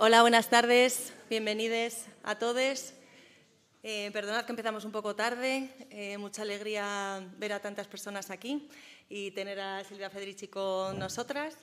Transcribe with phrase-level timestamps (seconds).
[0.00, 1.12] Hola, buenas tardes.
[1.28, 2.92] Bienvenidos a todos.
[3.82, 5.70] Eh, perdonad que empezamos un poco tarde.
[5.90, 8.68] Eh, mucha alegría ver a tantas personas aquí
[9.08, 11.56] y tener a Silvia Federici con nosotras.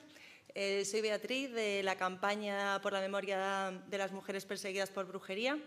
[0.54, 5.58] Eh, soy Beatriz de la campaña por la memoria de las mujeres perseguidas por brujería.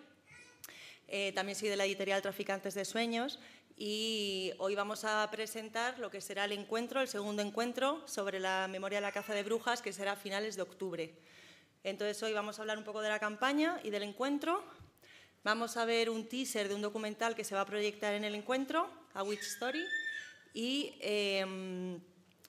[1.33, 3.39] también soy de la editorial Traficantes de Sueños
[3.77, 8.67] y hoy vamos a presentar lo que será el encuentro, el segundo encuentro sobre la
[8.69, 11.15] memoria de la caza de brujas, que será a finales de octubre.
[11.83, 14.63] Entonces hoy vamos a hablar un poco de la campaña y del encuentro.
[15.43, 18.35] Vamos a ver un teaser de un documental que se va a proyectar en el
[18.35, 19.85] encuentro, A Witch Story,
[20.53, 22.01] y, em,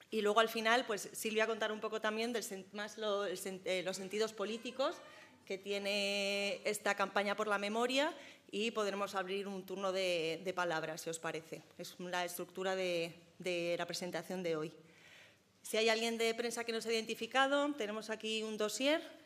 [0.09, 4.33] y luego al final, pues Silvia contar un poco también del, más eh, los sentidos
[4.33, 4.97] políticos
[5.45, 8.13] que tiene esta campaña por la memoria
[8.51, 11.61] y podremos abrir un turno de, palabras, si os parece.
[11.77, 13.13] Es la estructura de,
[13.77, 14.73] la presentación de hoy.
[15.61, 19.20] Si hay alguien de prensa que nos ha identificado, tenemos aquí un dossier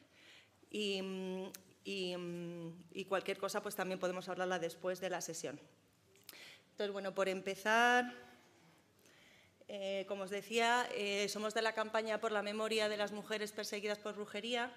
[0.75, 1.51] y,
[1.83, 5.59] y, cualquier cosa pues también podemos hablarla después de la sesión.
[6.71, 8.13] Entonces, bueno, por empezar,
[9.67, 13.51] eh, como os decía, eh, somos de la campaña por la memoria de las mujeres
[13.51, 14.73] perseguidas por brujería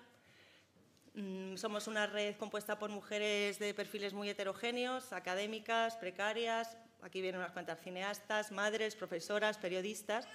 [1.19, 7.41] Mm, somos una red compuesta por mujeres de perfiles muy heterogéneos, académicas, precarias, aquí vienen
[7.41, 10.29] unas cuantas cineastas, madres, profesoras, periodistas.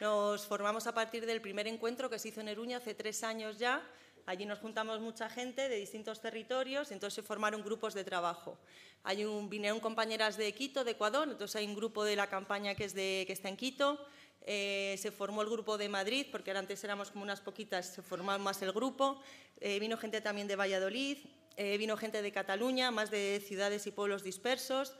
[0.00, 3.58] Nos formamos a partir del primer encuentro que se hizo en Eruña hace tres años
[3.58, 3.82] ya.
[4.26, 8.58] Allí nos juntamos mucha gente de distintos territorios entonces se formaron grupos de trabajo.
[9.02, 12.74] Hay un, vinieron compañeras de Quito, de Ecuador, entonces hay un grupo de la campaña
[12.74, 12.84] que
[13.28, 13.98] está en Quito.
[14.46, 18.38] Eh, se formó el grupo de Madrid, porque antes éramos como unas poquitas, se formó
[18.38, 19.22] más el grupo.
[19.60, 21.18] Eh, vino gente también de Valladolid,
[21.56, 24.94] eh, vino gente de Cataluña, más de ciudades y pueblos dispersos,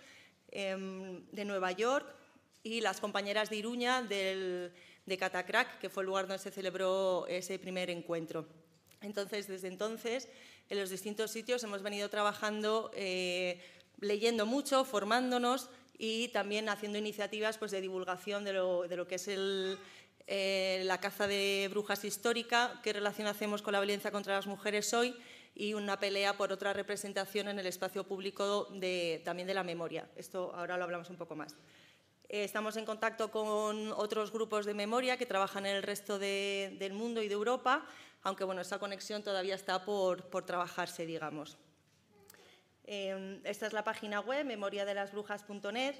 [0.50, 2.06] em, de Nueva York
[2.62, 7.58] y las compañeras de Iruña de Catacrac, que fue el lugar donde se celebró ese
[7.58, 8.64] primer encuentro.
[9.00, 10.28] Entonces, desde entonces,
[10.69, 12.91] en los distintos sitios hemos venido trabajando,
[14.01, 19.29] leyendo mucho, formándonos y también haciendo iniciativas pues, de divulgación de lo, que es
[20.27, 24.92] eh, la caza de brujas histórica, qué relación hacemos con la violencia contra las mujeres
[24.95, 25.14] hoy
[25.55, 28.69] y una pelea por otra representación en el espacio público
[29.24, 30.08] también de la memoria.
[30.17, 31.55] Esto ahora lo hablamos un poco más.
[32.29, 36.92] Eh, estamos en contacto con otros grupos de memoria que trabajan en el resto del
[36.92, 37.86] mundo y de Europa,
[38.24, 41.57] aunque bueno, esa conexión todavía está por, por trabajarse, digamos.
[42.86, 45.95] Em, esta es la página web, memoriadelasbrujas.net.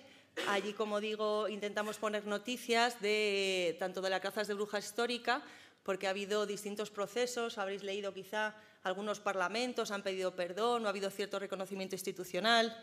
[0.49, 5.43] Allí, como digo, intentamos poner noticias de, tanto de la cazas de brujas histórica,
[5.83, 10.91] porque ha habido distintos procesos, habréis leído quizá algunos parlamentos han pedido perdón, no ha
[10.91, 12.77] habido cierto reconocimiento institucional.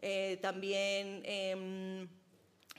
[0.00, 2.08] Eh, también em,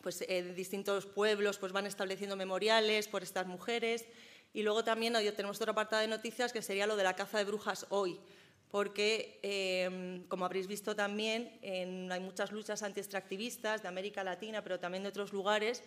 [0.02, 4.06] pues, eh, distintos pueblos pues, van estableciendo memoriales por estas mujeres.
[4.54, 7.46] Y luego también tenemos otro apartado de noticias que sería lo de la caza de
[7.46, 8.20] brujas hoy
[8.70, 15.04] porque, em, como habréis visto también, hay muchas luchas anti-extractivistas de América Latina, pero también
[15.04, 15.84] de otros lugares,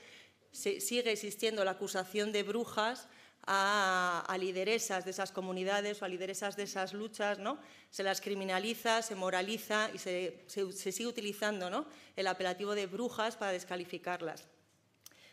[0.50, 3.08] sigue existiendo la acusación de brujas
[3.46, 7.58] a, lideresas de esas comunidades o a lideresas de esas luchas, ¿no?
[7.90, 11.86] Se las criminaliza, se moraliza y se, sigue utilizando ¿no?
[12.16, 14.46] el apelativo de brujas para descalificarlas.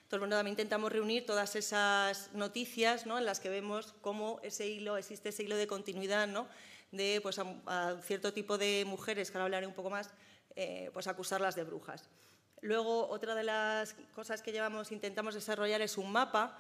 [0.09, 3.19] Entonces, bueno, también intentamos reunir todas esas noticias ¿no?
[3.19, 6.47] en las que vemos cómo ese hilo, existe ese hilo de continuidad ¿no?
[6.91, 10.09] de pues, a, cierto tipo de mujeres, que ahora hablaré un poco más,
[10.55, 12.09] eh, pues acusarlas de brujas.
[12.61, 16.57] Luego, otra de las cosas que llevamos, intentamos desarrollar es un mapa,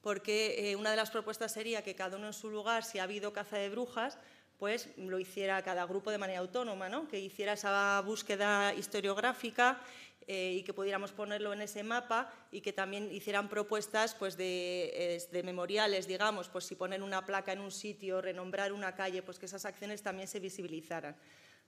[0.00, 3.02] porque eh, una de las propuestas sería que cada uno en su lugar, si ha
[3.02, 4.16] habido caza de brujas,
[4.60, 7.08] pues lo hiciera cada grupo de manera autónoma, ¿no?
[7.08, 9.80] que hiciera esa búsqueda historiográfica
[10.26, 15.42] eh, y que pudiéramos ponerlo en ese mapa y que también hicieran propuestas pues, de,
[15.44, 19.46] memoriales, digamos, pues si poner una placa en un sitio, renombrar una calle, pues que
[19.46, 21.16] esas acciones también se visibilizaran.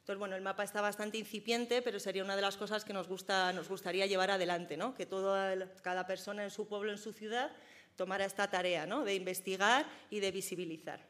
[0.00, 3.09] Entonces, bueno, el mapa está bastante incipiente, pero sería una de las cosas que nos,
[3.09, 4.94] gusta, nos gustaría llevar adelante, ¿no?
[4.94, 7.50] que toda, cada persona en su pueblo, en su ciudad,
[7.97, 9.04] tomara esta tarea ¿no?
[9.04, 11.00] de investigar y de visibilizar.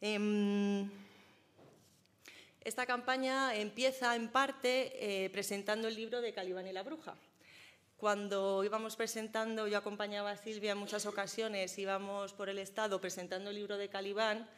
[0.00, 0.88] Em,
[2.62, 7.14] esta campaña empieza en parte eh, presentando el libro de Calibán y la Bruja.
[7.96, 13.50] Cuando íbamos presentando, yo acompañaba a Silvia en muchas ocasiones, íbamos por el Estado presentando
[13.50, 14.48] el libro de Calibán,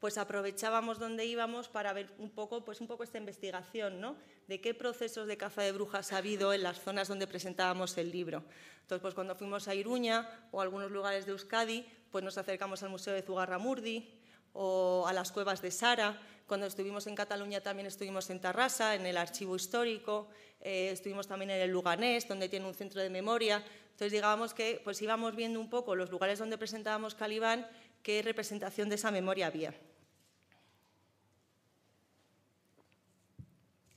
[0.00, 4.16] pues aprovechábamos donde íbamos para ver un poco, pues un poco esta investigación, ¿no?
[4.48, 8.10] De qué procesos de caza de brujas ha habido en las zonas donde presentábamos el
[8.10, 8.44] libro.
[8.82, 12.82] Entonces, pues cuando fuimos a Iruña o a algunos lugares de Euskadi, pues nos acercamos
[12.82, 14.20] al Museo de Zugarramurdi
[14.52, 19.06] o a las cuevas de Sara, cuando estuvimos en Cataluña también estuvimos en Tarrasa, en
[19.06, 20.28] el archivo histórico,
[20.60, 23.64] eh, estuvimos también en el Luganés, donde tiene un centro de memoria.
[23.84, 27.66] Entonces, digamos que pues íbamos viendo un poco los lugares donde presentábamos Calibán,
[28.02, 29.74] qué representación de esa memoria había.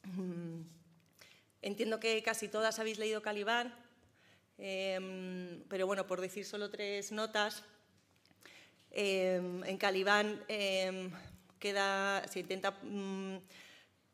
[0.04, 0.62] Mm,
[1.62, 3.74] entiendo que casi todas habéis leído Calibán,
[4.58, 7.64] em, pero bueno, por decir solo tres notas,
[8.92, 11.12] em, en Calibán em,
[11.60, 13.38] queda, se intenta mm,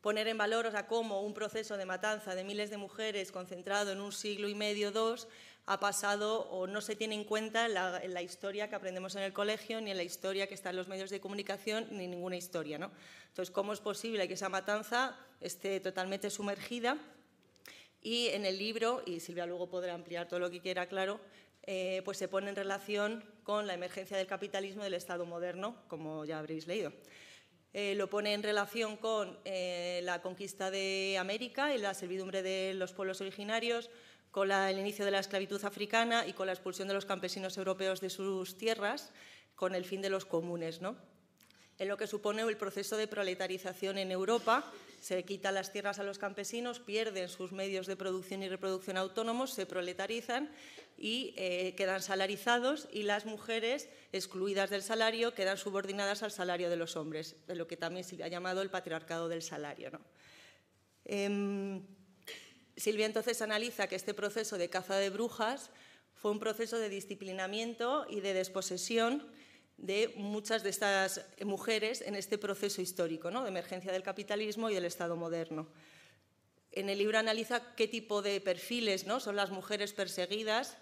[0.00, 3.92] poner en valor o sea, cómo un proceso de matanza de miles de mujeres concentrado
[3.92, 5.28] en un siglo y medio, dos,
[5.66, 9.32] ha pasado o no se tiene en cuenta en la, historia que aprendemos en el
[9.32, 12.78] colegio, ni en la historia que está en los medios de comunicación, ni ninguna historia.
[12.78, 12.90] ¿no?
[13.28, 16.98] Entonces, ¿cómo es posible que esa matanza esté totalmente sumergida?
[18.02, 21.18] Y en el libro, y Silvia luego podrá ampliar todo lo que quiera, claro,
[21.62, 26.26] eh, pues se pone en relación con la emergencia del capitalismo del Estado moderno, como
[26.26, 26.92] ya habréis leído.
[27.76, 32.72] Eh, lo pone en relación con eh, la conquista de América y la servidumbre de
[32.72, 33.90] los pueblos originarios,
[34.30, 38.00] con el inicio de la esclavitud africana y con la expulsión de los campesinos europeos
[38.00, 39.12] de sus tierras,
[39.56, 40.80] con el fin de los comunes.
[40.80, 40.96] ¿no?
[41.78, 46.04] En lo que supone el proceso de proletarización en Europa, se quitan las tierras a
[46.04, 50.50] los campesinos, pierden sus medios de producción y reproducción autónomos, se proletarizan
[50.96, 56.76] y eh, quedan salarizados y las mujeres, excluidas del salario, quedan subordinadas al salario de
[56.76, 59.90] los hombres, de lo que también se ha llamado el patriarcado del salario.
[61.04, 61.82] Em,
[62.76, 65.70] Silvia entonces analiza que este proceso de caza de brujas
[66.14, 69.28] fue un proceso de disciplinamiento y de desposesión
[69.76, 73.42] de muchas de estas mujeres en este proceso histórico ¿no?
[73.42, 75.68] de emergencia del capitalismo y del Estado moderno.
[76.72, 79.20] En el libro analiza qué tipo de perfiles ¿no?
[79.20, 80.76] son las mujeres perseguidas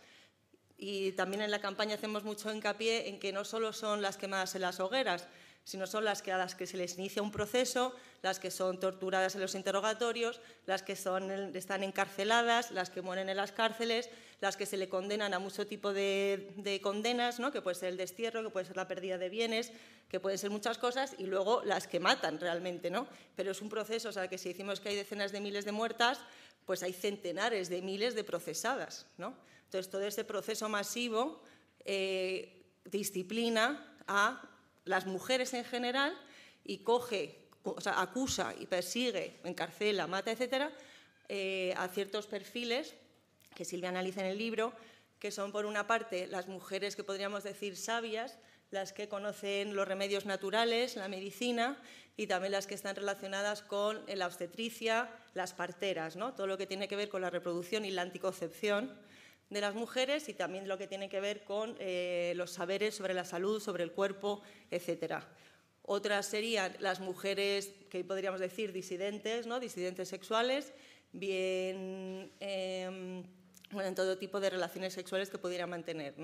[0.77, 4.55] y también en la campaña hacemos mucho hincapié en que no solo son las quemadas
[4.55, 5.29] en las hogueras,
[5.65, 8.81] sino son las que, a las que se les inicia un proceso, las que son
[8.81, 14.11] torturadas en los interrogatorios, las que son, están encarceladas, las que mueren en las cárceles,
[14.43, 17.53] las que se le condenan a mucho tipo de, condenas, ¿no?
[17.53, 19.71] que puede ser el destierro, que puede ser la pérdida de bienes,
[20.09, 22.91] que pueden ser muchas cosas, y luego las que matan realmente.
[22.91, 23.07] ¿no?
[23.37, 25.71] Pero es un proceso, o sea, que si decimos que hay decenas de miles de
[25.71, 26.19] muertas,
[26.67, 29.07] pues hay centenares de miles de procesadas.
[29.17, 29.33] ¿no?
[29.67, 31.41] Entonces, todo ese proceso masivo
[31.85, 34.43] eh, disciplina a
[34.87, 36.19] las mujeres en general
[36.65, 40.73] y coge, o sea, acusa y persigue, encarcela, mata, etcétera,
[41.29, 42.97] eh, a ciertos perfiles
[43.55, 44.73] que Silvia analiza en el libro,
[45.19, 48.39] que son por una parte las mujeres que podríamos decir sabias,
[48.73, 51.81] las que conocen los remedios naturales, la medicina
[52.17, 56.35] y también las que están relacionadas con la obstetricia, las parteras, ¿no?
[56.35, 58.99] todo lo que tiene que ver con la reproducción y la anticoncepción
[59.51, 63.15] de las mujeres y también lo que tiene que ver con eh, los saberes sobre
[63.15, 65.23] la salud, sobre el cuerpo, etc.
[65.83, 69.61] Otras serían las mujeres que podríamos decir disidentes, ¿no?
[69.61, 70.73] disidentes sexuales,
[71.13, 72.33] bien
[73.73, 76.15] em, en todo tipo de relaciones sexuales que pudieran mantener.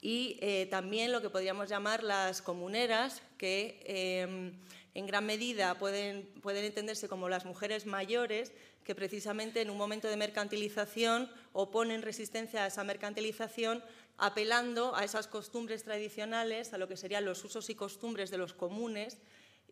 [0.00, 4.52] Y eh, también lo que podríamos llamar las comuneras, que em,
[4.94, 8.52] en gran medida pueden, entenderse como las mujeres mayores
[8.84, 13.82] que precisamente en un momento de mercantilización oponen resistencia a esa mercantilización
[14.18, 18.52] apelando a esas costumbres tradicionales, a lo que serían los usos y costumbres de los
[18.54, 19.18] comunes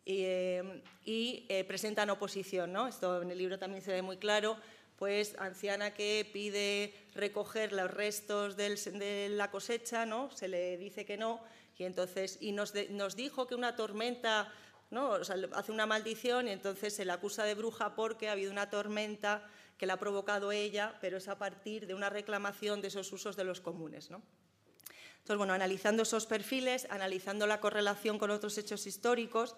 [0.05, 2.73] y, eh, eh, presentan oposición.
[2.73, 2.87] ¿no?
[2.87, 4.57] Esto en el libro también se ve muy claro,
[5.01, 10.29] pues anciana que pide recoger los restos de la cosecha, ¿no?
[10.29, 11.41] se le dice que no,
[11.75, 12.71] y entonces y nos,
[13.15, 14.53] dijo que una tormenta
[14.91, 15.13] ¿no?
[15.15, 19.43] hace una maldición y entonces se la acusa de bruja porque ha habido una tormenta
[19.79, 23.35] que la ha provocado ella, pero es a partir de una reclamación de esos usos
[23.35, 24.11] de los comunes.
[24.11, 29.55] Entonces, bueno, analizando esos perfiles, analizando la correlación con otros hechos históricos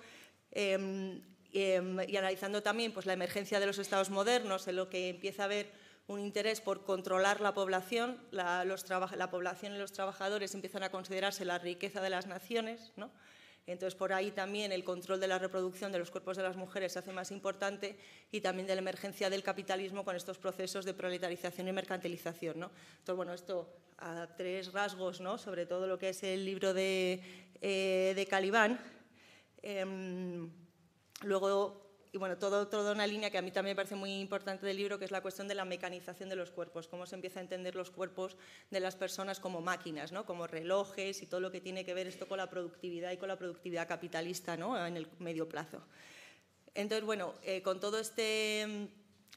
[0.52, 1.22] em,
[1.54, 5.44] em, y analizando también pues, la emergencia de los estados modernos, en lo que empieza
[5.44, 5.72] a haber
[6.08, 11.46] un interés por controlar la población, la, la población y los trabajadores empiezan a considerarse
[11.46, 13.12] la riqueza de las naciones, ¿no?
[13.66, 16.92] Entonces, por ahí también el control de la reproducción de los cuerpos de las mujeres
[16.92, 17.98] se hace más importante
[18.30, 22.60] y también de la emergencia del capitalismo con estos procesos de proletarización y mercantilización.
[22.60, 22.72] ¿no?
[23.00, 25.38] Entonces, bueno, esto a tres rasgos ¿no?
[25.38, 27.22] sobre todo lo que es el libro de,
[27.62, 28.78] eh, Calibán.
[29.62, 30.52] Em,
[31.24, 34.66] luego, y bueno, todo, toda una línea que a mí también me parece muy importante
[34.66, 37.40] del libro, que es la cuestión de la mecanización de los cuerpos, cómo se empieza
[37.40, 38.38] a entender los cuerpos
[38.70, 40.26] de las personas como máquinas, ¿no?
[40.26, 43.28] como relojes y todo lo que tiene que ver esto con la productividad y con
[43.28, 44.86] la productividad capitalista ¿no?
[44.86, 45.82] en el medio plazo.
[46.76, 48.90] Entonces, bueno, eh, con todo este,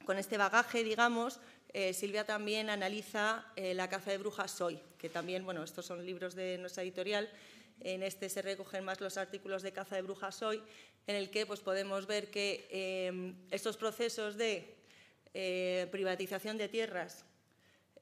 [0.05, 1.39] con este bagaje, digamos,
[1.73, 6.05] eh, Silvia también analiza eh, La caza de brujas hoy, que también, bueno, estos son
[6.05, 7.29] libros de nuestra editorial,
[7.81, 10.61] en este se recogen más los artículos de caza de brujas hoy,
[11.05, 14.75] en el que pues, podemos ver que eh, estos procesos de
[15.33, 17.25] eh, privatización de tierras,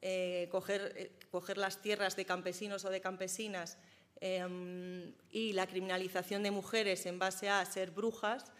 [0.01, 3.77] eh, coger, las tierras de campesinos o de campesinas
[4.22, 8.51] em, y la criminalización de mujeres en base a ser brujas,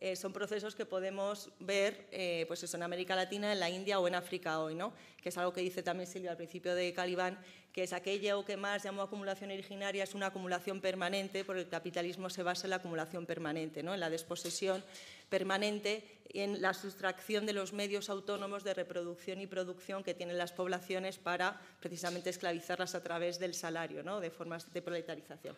[0.00, 4.08] eh, son procesos que podemos ver eh, pues en América Latina, en la India o
[4.08, 4.92] en África hoy, ¿no?
[5.22, 7.38] que es algo que dice también Silvia al principio de Calibán,
[7.74, 12.30] que es aquello que más llamó acumulación originaria, es una acumulación permanente, porque el capitalismo
[12.30, 13.92] se basa en la acumulación permanente, ¿no?
[13.92, 14.84] en la desposesión
[15.28, 20.52] permanente en la sustracción de los medios autónomos de reproducción y producción que tienen las
[20.52, 24.20] poblaciones para precisamente esclavizarlas a través del salario, ¿no?
[24.20, 25.56] de formas de proletarización.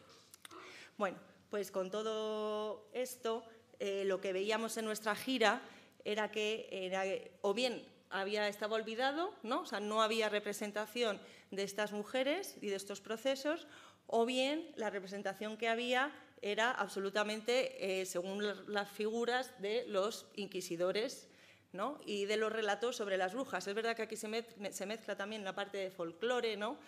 [0.96, 1.18] Bueno,
[1.50, 3.44] pues con todo esto
[3.78, 5.60] eh, lo que veíamos en nuestra gira
[6.02, 9.34] era que o bien había, estaba olvidado.
[9.42, 11.20] O sea, no había representación
[11.50, 13.66] de estas mujeres y de estos procesos,
[14.06, 16.12] o bien la representación que había
[16.42, 21.28] era absolutamente eh, según las figuras de los inquisidores
[21.72, 21.98] ¿no?
[22.04, 23.66] y de los relatos sobre las brujas.
[23.66, 26.78] Es verdad que aquí se, mezcla también la parte de folclore, ¿no?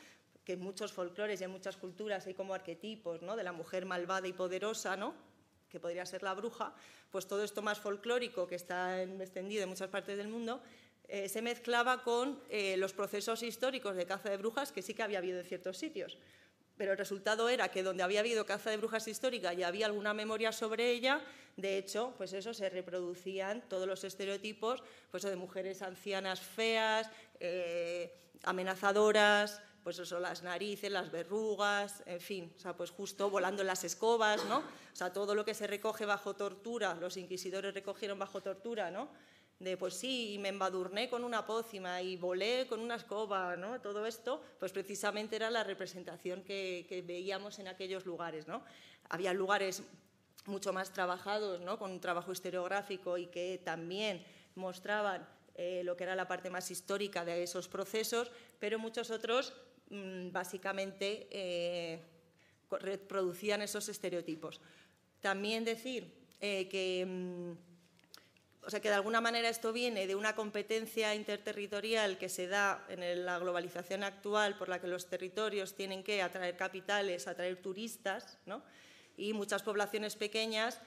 [0.44, 3.36] que en muchos folclores y en muchas culturas hay como arquetipos ¿no?
[3.36, 5.14] de la mujer malvada y poderosa, ¿no?
[5.68, 6.74] que podría ser la bruja,
[7.10, 10.62] pues todo esto más folclórico que está extendido en muchas partes del mundo,
[11.08, 15.02] eh, se mezclaba con eh, los procesos históricos de caza de brujas que sí que
[15.02, 16.18] había habido en ciertos sitios.
[16.76, 20.14] Pero el resultado era que donde había habido caza de brujas histórica y había alguna
[20.14, 21.22] memoria sobre ella,
[21.56, 27.10] de hecho, pues eso se reproducían todos los estereotipos pues de mujeres ancianas feas,
[27.40, 33.62] eh, amenazadoras, pues eso, las narices, las verrugas, en fin, o sea, pues justo volando
[33.62, 34.58] en las escobas, ¿no?
[34.58, 39.08] O sea, todo lo que se recoge bajo tortura, los inquisidores recogieron bajo tortura, ¿no?
[39.58, 43.80] De pues sí, y me embadurné con una pócima y volé con una escoba, ¿no?
[43.80, 48.62] Todo esto, pues precisamente era la representación que, veíamos en aquellos lugares, ¿no?
[49.08, 49.82] Había lugares
[50.46, 51.78] mucho más trabajados, ¿no?
[51.78, 54.24] Con un trabajo historiográfico y que también
[54.54, 59.52] mostraban eh, lo que era la parte más histórica de esos procesos, pero muchos otros
[59.90, 61.98] Mm, básicamente eh,
[62.70, 64.60] reproducían esos estereotipos.
[65.20, 67.52] También decir eh, que, mm,
[68.64, 72.84] o sea, que de alguna manera esto viene de una competencia interterritorial que se da
[72.88, 78.38] en la globalización actual por la que los territorios tienen que atraer capitales, atraer turistas,
[78.46, 78.62] ¿no?
[79.18, 80.80] y muchas poblaciones pequeñas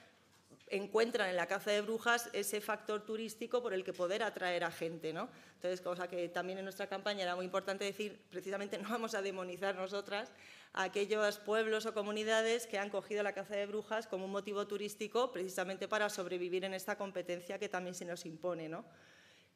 [0.71, 4.71] encuentran en la caza de brujas ese factor turístico por el que poder atraer a
[4.71, 5.13] gente.
[5.13, 5.29] ¿no?
[5.55, 9.21] Entonces, cosa que también en nuestra campaña era muy importante decir, precisamente no vamos a
[9.21, 10.31] demonizar nosotras
[10.73, 14.65] a aquellos pueblos o comunidades que han cogido la caza de brujas como un motivo
[14.65, 18.69] turístico precisamente para sobrevivir en esta competencia que también se nos impone.
[18.69, 18.85] ¿no?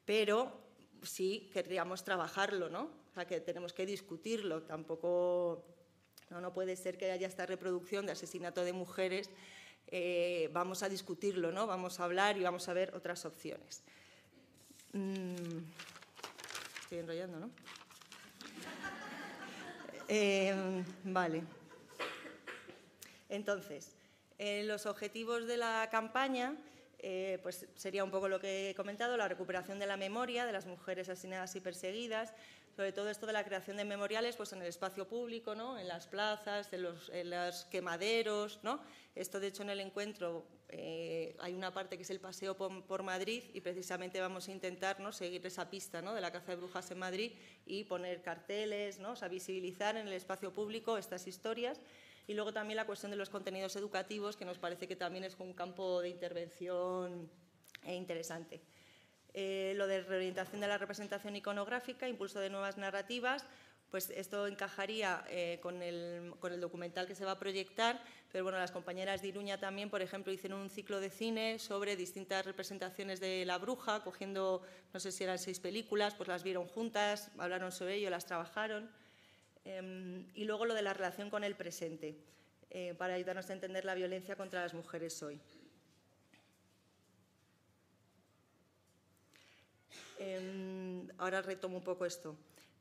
[0.04, 0.60] Pero
[1.02, 2.90] sí querríamos trabajarlo, ¿no?
[3.10, 4.62] O sea, que tenemos que discutirlo.
[4.62, 5.64] Tampoco
[6.30, 9.30] no, no puede ser que haya esta reproducción de asesinato de mujeres
[9.88, 11.66] eh, vamos a discutirlo, ¿no?
[11.66, 13.82] vamos a hablar y vamos a ver otras opciones.
[14.92, 15.58] Mm,
[16.82, 17.50] estoy enrollando, ¿no?
[20.08, 21.42] Eh, vale.
[23.28, 23.92] Entonces,
[24.38, 26.56] eh, los objetivos de la campaña
[27.42, 30.66] pues sería un poco lo que he comentado, la recuperación de la memoria de las
[30.66, 32.34] mujeres asesinadas y perseguidas,
[32.76, 35.78] sobre todo esto de la creación de memoriales pues en el espacio público, ¿no?
[35.78, 38.80] en las plazas, en los, quemaderos, ¿no?
[39.14, 43.02] Esto, de hecho, en el encuentro eh, hay una parte que es el paseo por,
[43.02, 45.10] Madrid y precisamente vamos a intentar ¿no?
[45.10, 46.12] seguir esa pista ¿no?
[46.12, 47.32] de la caza de brujas en Madrid
[47.64, 49.12] y poner carteles, ¿no?
[49.12, 51.80] o sea, visibilizar en el espacio público estas historias.
[52.26, 55.34] Y luego también la cuestión de los contenidos educativos, que nos parece que también es
[55.38, 57.30] un campo de intervención
[57.84, 58.60] eh, interesante.
[59.38, 63.44] Eh, lo de reorientación de la representación iconográfica, impulso de nuevas narrativas,
[63.90, 68.02] pues esto encajaría eh, con, el, documental que se va a proyectar,
[68.32, 71.96] pero bueno, las compañeras de Iruña también, por ejemplo, hicieron un ciclo de cine sobre
[71.96, 74.62] distintas representaciones de la bruja, cogiendo,
[74.94, 78.90] no sé si eran seis películas, pues las vieron juntas, hablaron sobre ello, las trabajaron.
[79.66, 82.16] Em, y luego lo de la relación con el presente,
[82.70, 85.38] eh, para ayudarnos a entender la violencia contra las mujeres hoy.
[90.18, 92.36] Em, ahora retomo un poco esto.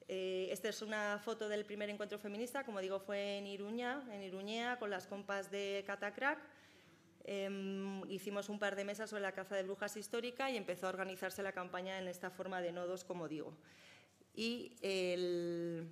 [0.08, 4.22] Eh, esta es una foto del primer encuentro feminista, como digo, fue en Iruña, en
[4.22, 6.40] Iruñea, con las compas de Catacrack.
[7.24, 10.90] Em, hicimos un par de mesas sobre la caza de brujas histórica y empezó a
[10.90, 13.58] organizarse la campaña en esta forma de nodos, como digo.
[14.36, 15.90] Y en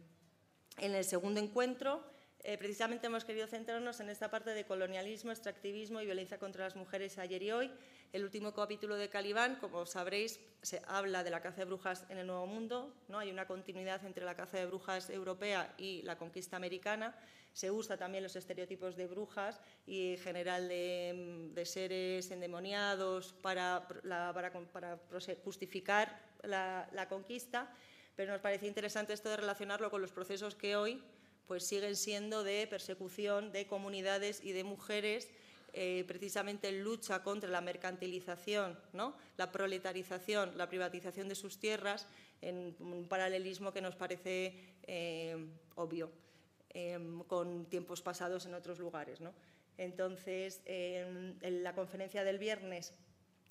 [0.78, 2.04] el segundo encuentro,
[2.46, 6.76] eh, precisamente hemos querido centrarnos en esta parte de colonialismo, extractivismo y violencia contra las
[6.76, 7.72] mujeres ayer y hoy,
[8.12, 12.18] el último capítulo de Calibán, como sabréis, se habla de la caza de brujas en
[12.18, 12.94] el Nuevo Mundo.
[13.08, 13.20] ¿no?
[13.20, 17.16] Hay una continuidad entre la caza de brujas europea y la conquista americana.
[17.54, 24.52] Se usa también los estereotipos de brujas y en general de, seres endemoniados para, para,
[25.46, 27.74] justificar la, la conquista.
[28.18, 31.02] Pero nos parecía interesante esto de relacionarlo con los procesos que hoy
[31.48, 35.30] pues siguen siendo de persecución de comunidades y de mujeres
[35.74, 38.78] eh, precisamente en lucha contra la mercantilización,
[39.38, 42.08] la proletarización, la privatización de sus tierras,
[42.42, 45.36] en un paralelismo que nos parece eh,
[45.76, 46.12] obvio
[46.70, 49.20] em, con tiempos pasados en otros lugares.
[49.78, 52.94] Entonces, en la conferencia del viernes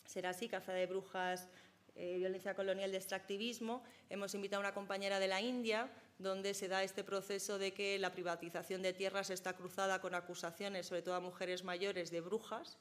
[0.07, 1.49] será así, caza de brujas,
[1.95, 3.83] eh, violencia colonial de extractivismo.
[4.09, 5.91] Hemos invitado a una compañera de la India,
[6.23, 10.87] donde se da este proceso de que la privatización de tierras está cruzada con acusaciones,
[10.87, 12.79] sobre todo a mujeres mayores, de brujas.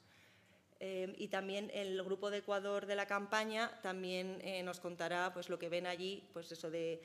[0.80, 5.48] Eh, y también el grupo de Ecuador de la campaña también eh, nos contará pues,
[5.48, 7.00] lo que ven allí, pues eso de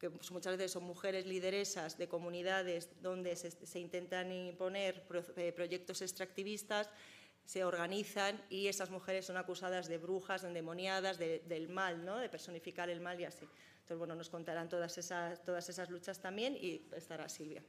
[0.00, 5.02] que muchas veces son mujeres lideresas de comunidades donde se, intentan imponer
[5.54, 6.88] proyectos extractivistas
[7.50, 12.16] se organizan y esas mujeres son acusadas de brujas, de endemoniadas, del mal, ¿no?
[12.18, 13.44] de personificar el mal y así.
[13.72, 17.60] Entonces, bueno, nos contarán todas esas, todas esas luchas también y estará Silvia.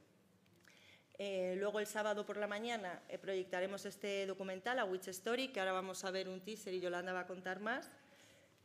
[1.18, 5.58] Eh, luego el sábado por la mañana eh, proyectaremos este documental, A Witch Story, que
[5.58, 7.90] ahora vamos a ver un teaser y Yolanda va a contar más.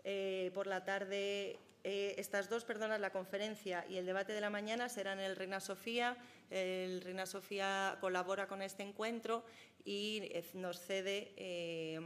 [0.04, 4.90] Eh, por la tarde, estas dos, perdona, la conferencia y el debate de la mañana
[4.90, 6.18] serán en el Reina Sofía.
[6.50, 9.44] El Reina Sofía colabora con este encuentro
[9.86, 12.00] y eh, nos cede eh,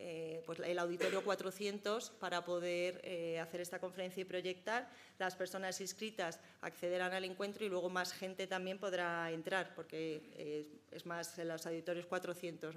[0.00, 2.96] eh, pues el auditorio 400 para poder
[3.38, 4.90] hacer esta conferencia y proyectar.
[5.18, 11.06] Las personas inscritas accederán al encuentro y luego más gente también podrá entrar, porque es
[11.06, 12.74] más en los auditorios 400.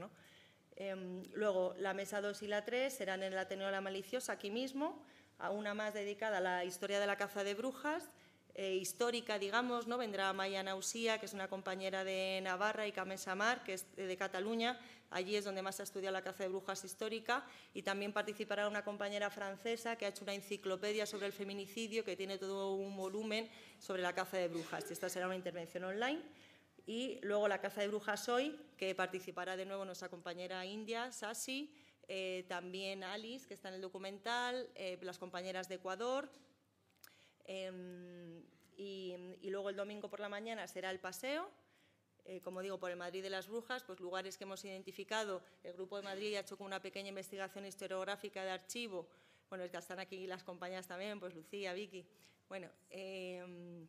[0.76, 4.50] Em, luego, la mesa 2 y la 3 serán en el Ateneo La Maliciosa, aquí
[4.50, 5.04] mismo,
[5.40, 8.10] a una más dedicada a la historia de la caza de brujas
[8.56, 9.98] eh, histórica, digamos, ¿no?
[9.98, 14.16] vendrá Maya Nausía, que es una compañera de Navarra, y Carmen Samar, que es de
[14.16, 14.80] Cataluña.
[15.10, 17.44] Allí es donde más se ha estudiado la caza de brujas histórica.
[17.74, 22.16] Y también participará una compañera francesa que ha hecho una enciclopedia sobre el feminicidio, que
[22.16, 23.50] tiene todo un volumen
[23.80, 24.90] sobre la caza de brujas.
[24.92, 26.22] Esta será una intervención online.
[26.86, 31.74] Y luego la caza de brujas hoy, que participará de nuevo nuestra compañera india, Sasi,
[32.08, 36.30] eh, también Alice, que está en el documental, eh, las compañeras de Ecuador,
[37.46, 38.44] Em,
[38.78, 41.50] y, luego el domingo por la mañana será el paseo,
[42.26, 45.44] eh, como digo, por el Madrid de las Brujas, pues lugares que hemos identificado.
[45.64, 49.08] El Grupo de Madrid ha hecho una pequeña investigación historiográfica de archivo.
[49.50, 52.08] Bueno, es que están aquí las compañías también, pues Lucía, Vicky.
[52.48, 53.88] Bueno, em,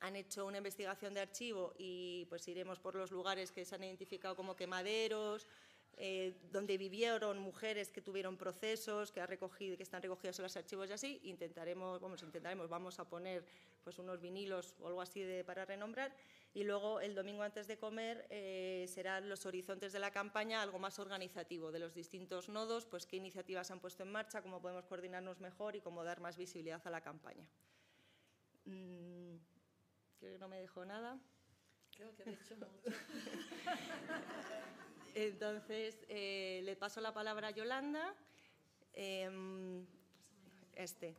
[0.00, 3.84] han hecho una investigación de archivo y pues iremos por los lugares que se han
[3.84, 5.46] identificado como quemaderos,
[5.98, 10.56] eh, donde vivieron mujeres que tuvieron procesos, que, ha recogido, que están recogidos en los
[10.56, 11.20] archivos y así.
[11.24, 13.46] Intentaremos, vamos, intentaremos, vamos a poner
[13.82, 16.14] pues, unos vinilos o algo así de, para renombrar.
[16.52, 20.78] Y luego el domingo antes de comer eh, serán los horizontes de la campaña, algo
[20.78, 24.60] más organizativo de los distintos nodos, pues qué iniciativas se han puesto en marcha, cómo
[24.60, 27.46] podemos coordinarnos mejor y cómo dar más visibilidad a la campaña.
[28.66, 29.36] Mm,
[30.18, 31.18] creo que no me dejo nada.
[31.96, 32.82] Creo que he dicho mucho.
[35.16, 38.14] Entonces, eh, le paso la palabra a Yolanda.
[38.92, 39.86] Em,
[40.74, 41.16] este.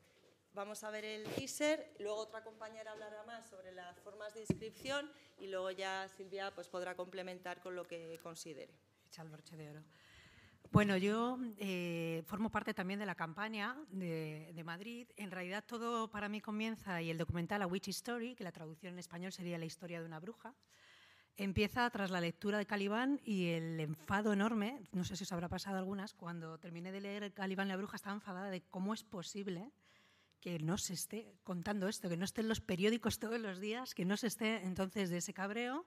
[0.53, 5.11] Vamos a ver el teaser, luego otra compañera hablará más sobre las formas de inscripción
[5.39, 8.73] y luego ya Silvia pues, podrá complementar con lo que considere.
[9.07, 9.83] Echa el broche de oro.
[10.71, 15.07] Bueno, yo eh, formo parte también de la campaña de, Madrid.
[15.15, 18.93] En realidad todo para mí comienza y el documental A Witch Story, que la traducción
[18.93, 20.53] en español sería La historia de una bruja,
[21.39, 25.47] Empieza tras la lectura de Calibán y el enfado enorme, no sé si os habrá
[25.47, 29.71] pasado algunas, cuando terminé de leer Calibán la bruja estaba enfadada de cómo es posible
[30.41, 33.93] que no se esté contando esto, que no esté en los periódicos todos los días,
[33.93, 35.85] que no se esté entonces de ese cabreo.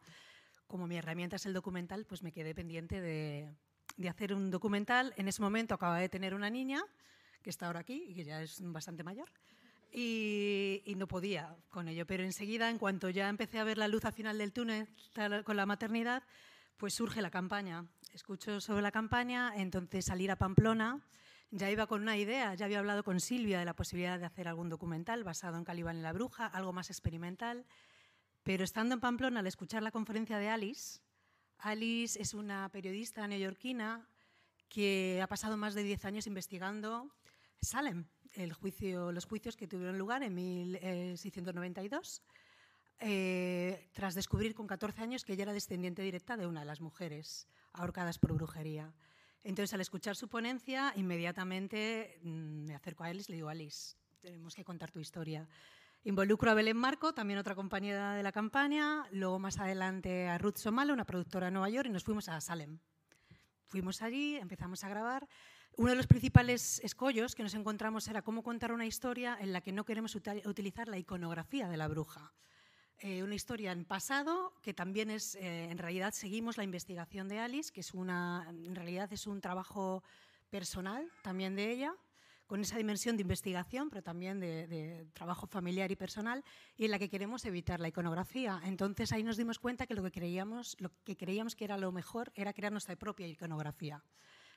[0.68, 3.52] Como mi herramienta es el documental, pues me quedé pendiente de,
[3.96, 5.12] de hacer un documental.
[5.16, 6.80] En ese momento acababa de tener una niña,
[7.42, 9.32] que está ahora aquí y que ya es bastante mayor,
[9.92, 12.07] y, no podía con ello.
[12.07, 14.88] Pero enseguida, en cuanto ya empecé a ver la luz al final del túnel
[15.44, 16.22] con la maternidad,
[16.76, 17.87] pues surge la campaña.
[18.12, 21.00] Escucho sobre la campaña, entonces salir a Pamplona.
[21.50, 24.46] Ya iba con una idea, ya había hablado con Silvia de la posibilidad de hacer
[24.46, 27.66] algún documental basado en Calibán y la Bruja, algo más experimental.
[28.44, 31.00] Pero estando en Pamplona, al escuchar la conferencia de Alice,
[31.59, 34.09] Alice es una periodista neoyorquina
[34.68, 37.11] que ha pasado más de 10 años investigando
[37.61, 42.22] Salem, el juicio, los juicios que tuvieron lugar en 1692,
[43.00, 46.80] eh, tras descubrir con 14 años que ella era descendiente directa de una de las
[46.80, 48.92] mujeres ahorcadas por brujería.
[49.42, 53.96] Entonces, al escuchar su ponencia, inmediatamente mm, me acerco a Alice y le digo, Alice,
[54.20, 55.48] tenemos que contar tu historia.
[56.04, 60.56] Involucro a Belén Marco, también otra compañera de la campaña, luego más adelante a Ruth
[60.56, 62.78] Somala, una productora de Nueva York, y nos fuimos a Salem.
[63.66, 65.28] Fuimos allí, empezamos a grabar.
[65.76, 69.61] Uno de los principales escollos que nos encontramos era cómo contar una historia en la
[69.61, 72.33] que no queremos utilizar la iconografía de la bruja.
[73.02, 77.38] eh, una historia en pasado que también es, eh, en realidad seguimos la investigación de
[77.38, 80.02] Alice, que es una, en realidad es un trabajo
[80.50, 81.94] personal también de ella,
[82.50, 86.44] con esa dimensión de investigación, pero también de, trabajo familiar y personal,
[86.76, 88.61] y en la que queremos evitar la iconografía.
[88.64, 91.92] Entonces ahí nos dimos cuenta que lo que creíamos, lo que, creíamos que era lo
[91.92, 94.02] mejor era crear nuestra propia iconografía,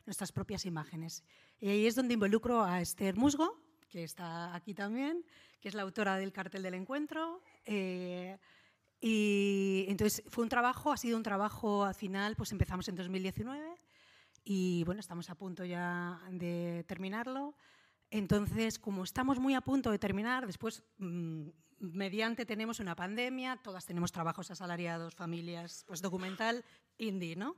[0.05, 1.23] nuestras propias imágenes.
[1.59, 5.25] Y ahí es donde involucro a Esther Musgo, que está aquí también,
[5.61, 7.41] que es la autora del cartel del encuentro.
[7.65, 8.37] Eh,
[8.99, 13.75] y entonces fue un trabajo, ha sido un trabajo al final, pues empezamos en 2019
[14.43, 17.55] y bueno, estamos a punto ya de terminarlo.
[18.09, 21.47] Entonces, como estamos muy a punto de terminar, después, mm,
[21.79, 26.63] mediante tenemos una pandemia, todas tenemos trabajos asalariados, familias, pues documental,
[26.97, 27.57] indie, ¿no?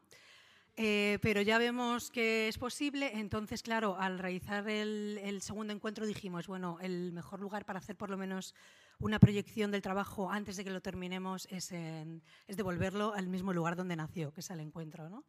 [0.77, 6.47] Eh, pero ya vemos que es posible, entonces, claro, al realizar el, segundo encuentro dijimos,
[6.47, 8.53] bueno, el mejor lugar para hacer por lo menos
[8.99, 13.77] una proyección del trabajo antes de que lo terminemos es, es devolverlo al mismo lugar
[13.77, 15.23] donde nació, que es el encuentro, ¿no?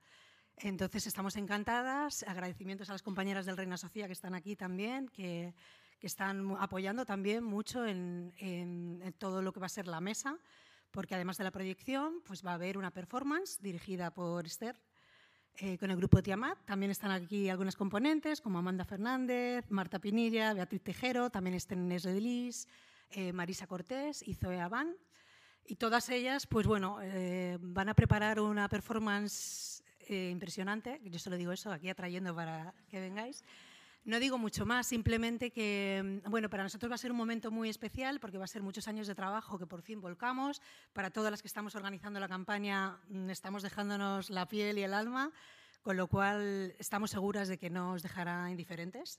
[0.58, 5.54] Entonces estamos encantadas, agradecimientos a las compañeras del Reina Sofía que están aquí también, que,
[6.00, 8.32] están apoyando también mucho en,
[9.18, 10.38] todo lo que va a ser la mesa,
[10.92, 14.80] porque además de la proyección, pues va a haber una performance dirigida por Esther
[15.58, 16.58] eh, con el grupo Tiamat.
[16.66, 22.04] También están aquí algunas componentes como Amanda Fernández, Marta Pinilla, Beatriz Tejero, también están Inés
[22.04, 22.68] Ledelis,
[23.10, 24.94] eh, Marisa Cortés y Zoe Abán.
[25.64, 31.50] Y todas ellas, pues bueno, eh, van a preparar una performance impresionante, yo solo digo
[31.50, 33.42] eso aquí atrayendo para que vengáis.
[34.06, 37.50] No digo mucho más, simplemente que, mm, bueno, para nosotros va a ser un momento
[37.50, 40.62] muy especial porque va a ser muchos años de trabajo que por fin volcamos.
[40.92, 44.94] Para todas las que estamos organizando la campaña, mm, estamos dejándonos la piel y el
[44.94, 45.32] alma,
[45.82, 49.18] con lo cual estamos seguras de que no os dejará indiferentes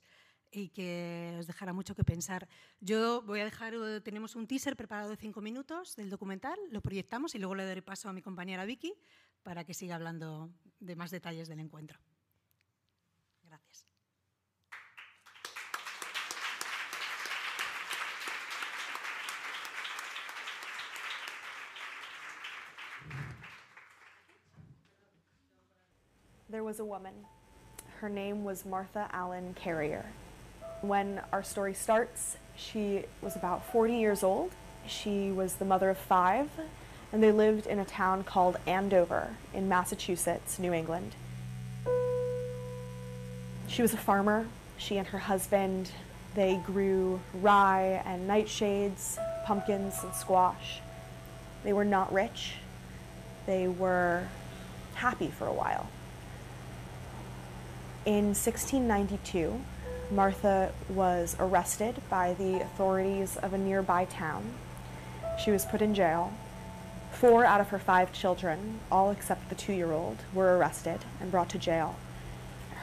[0.54, 2.48] y que os dejará mucho que pensar.
[2.80, 6.80] Yo voy a dejar, eh, tenemos un teaser preparado de cinco minutos del documental, lo
[6.80, 8.94] proyectamos y luego le daré paso a mi compañera Vicky
[9.44, 12.00] para que siga hablando de más detalles del encuentro.
[26.50, 27.14] There was a woman.
[28.00, 30.06] Her name was Martha Allen Carrier.
[30.80, 34.52] When our story starts, she was about 40 years old.
[34.88, 36.50] She was the mother of five
[37.12, 41.16] and they lived in a town called Andover in Massachusetts, New England.
[43.68, 44.48] She was a farmer.
[44.78, 45.92] She and her husband,
[46.34, 50.80] they grew rye and nightshades, pumpkins and squash.
[51.66, 52.54] They were not rich.
[53.46, 54.30] They were
[54.96, 55.90] happy for a while.
[58.08, 59.60] In 1692,
[60.12, 64.54] Martha was arrested by the authorities of a nearby town.
[65.44, 66.32] She was put in jail
[67.12, 71.30] Four out of her five children, all except the two year old, were arrested and
[71.32, 71.98] brought to jail.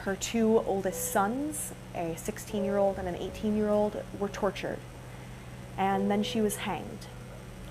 [0.03, 4.77] Her two oldest sons, a 16 year old and an 18 year old, were tortured.
[5.75, 7.07] And then she was hanged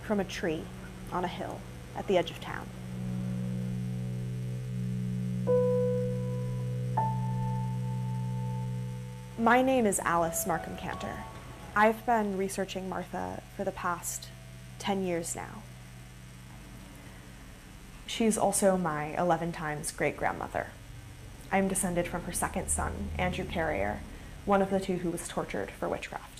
[0.03, 0.64] from a tree
[1.12, 1.61] on a hill
[1.97, 2.67] at the edge of town.
[9.45, 11.25] My name is Alice Markham Cantor.
[11.77, 14.29] I've been researching Martha for the past
[14.79, 15.63] 10 years now.
[18.07, 20.69] She's also my 11 times great grandmother.
[21.53, 24.01] I'm descended from her second son, Andrew Carrier,
[24.47, 26.34] one of the two who was tortured for witchcraft.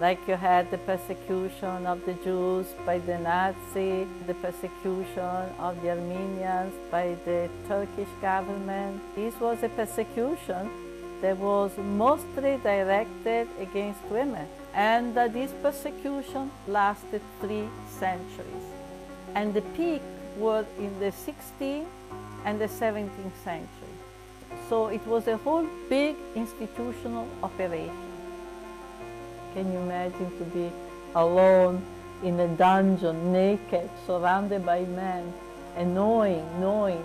[0.00, 5.90] Like you had the persecution of the Jews by the Nazi, the persecution of the
[5.90, 9.02] Armenians by the Turkish government.
[9.14, 10.70] This was a persecution
[11.20, 14.48] that was mostly directed against women.
[14.72, 18.66] And uh, this persecution lasted three centuries.
[19.34, 20.00] And the peak
[20.38, 21.84] was in the 16th
[22.46, 23.94] and the 17th century.
[24.70, 28.09] So it was a whole big institutional operation.
[29.54, 30.70] Can you imagine to be
[31.14, 31.82] alone
[32.22, 35.32] in a dungeon, naked, surrounded by men,
[35.76, 37.02] and knowing, knowing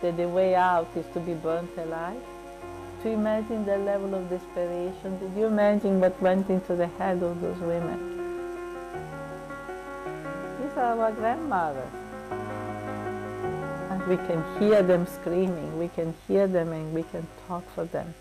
[0.00, 2.20] that the way out is to be burnt alive?
[3.02, 7.40] To imagine the level of desperation, did you imagine what went into the head of
[7.40, 8.16] those women?
[10.60, 11.92] These are our grandmothers.
[13.90, 17.84] And we can hear them screaming, we can hear them and we can talk for
[17.84, 18.14] them.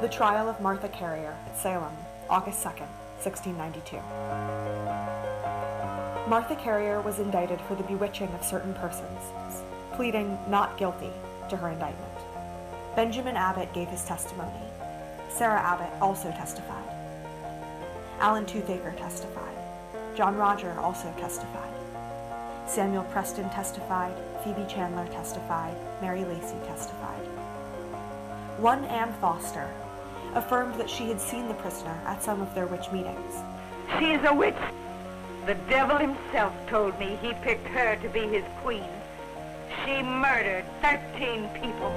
[0.00, 1.94] The trial of Martha Carrier at Salem,
[2.30, 2.88] August 2nd,
[3.22, 3.98] 1692.
[6.26, 9.20] Martha Carrier was indicted for the bewitching of certain persons,
[9.92, 11.10] pleading not guilty
[11.50, 12.14] to her indictment.
[12.96, 14.62] Benjamin Abbott gave his testimony.
[15.28, 16.88] Sarah Abbott also testified.
[18.20, 19.54] Alan Toothaker testified.
[20.16, 21.74] John Roger also testified.
[22.66, 24.14] Samuel Preston testified.
[24.42, 25.76] Phoebe Chandler testified.
[26.00, 27.26] Mary Lacey testified.
[28.56, 29.70] One Ann Foster
[30.34, 33.34] affirmed that she had seen the prisoner at some of their witch meetings.
[33.98, 34.54] She is a witch.
[35.46, 38.88] The devil himself told me he picked her to be his queen.
[39.84, 41.90] She murdered 13 people.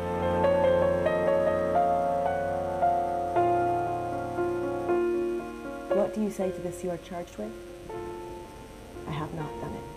[5.96, 7.52] What do you say to this you are charged with?
[9.08, 9.92] I have not done it.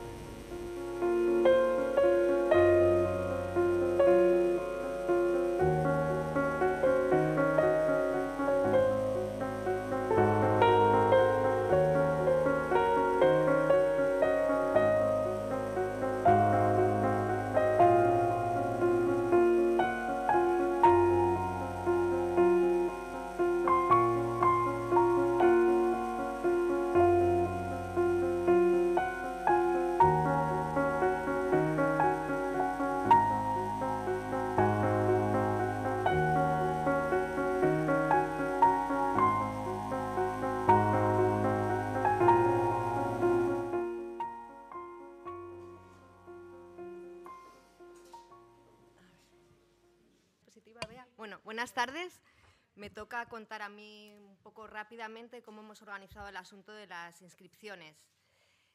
[51.45, 52.21] Buenas tardes.
[52.75, 57.23] Me toca contar a mí un poco rápidamente cómo hemos organizado el asunto de las
[57.23, 58.07] inscripciones.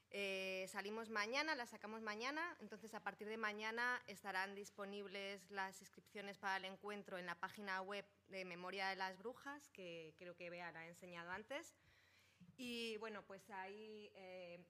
[0.10, 6.38] Eh, salimos mañana, las sacamos mañana, entonces a partir de mañana estarán disponibles las inscripciones
[6.38, 10.49] para el encuentro en la página web de Memoria de las Brujas, que creo que
[10.49, 11.75] Bea la ha enseñado antes.
[12.57, 14.65] Y bueno, pues ahí eh,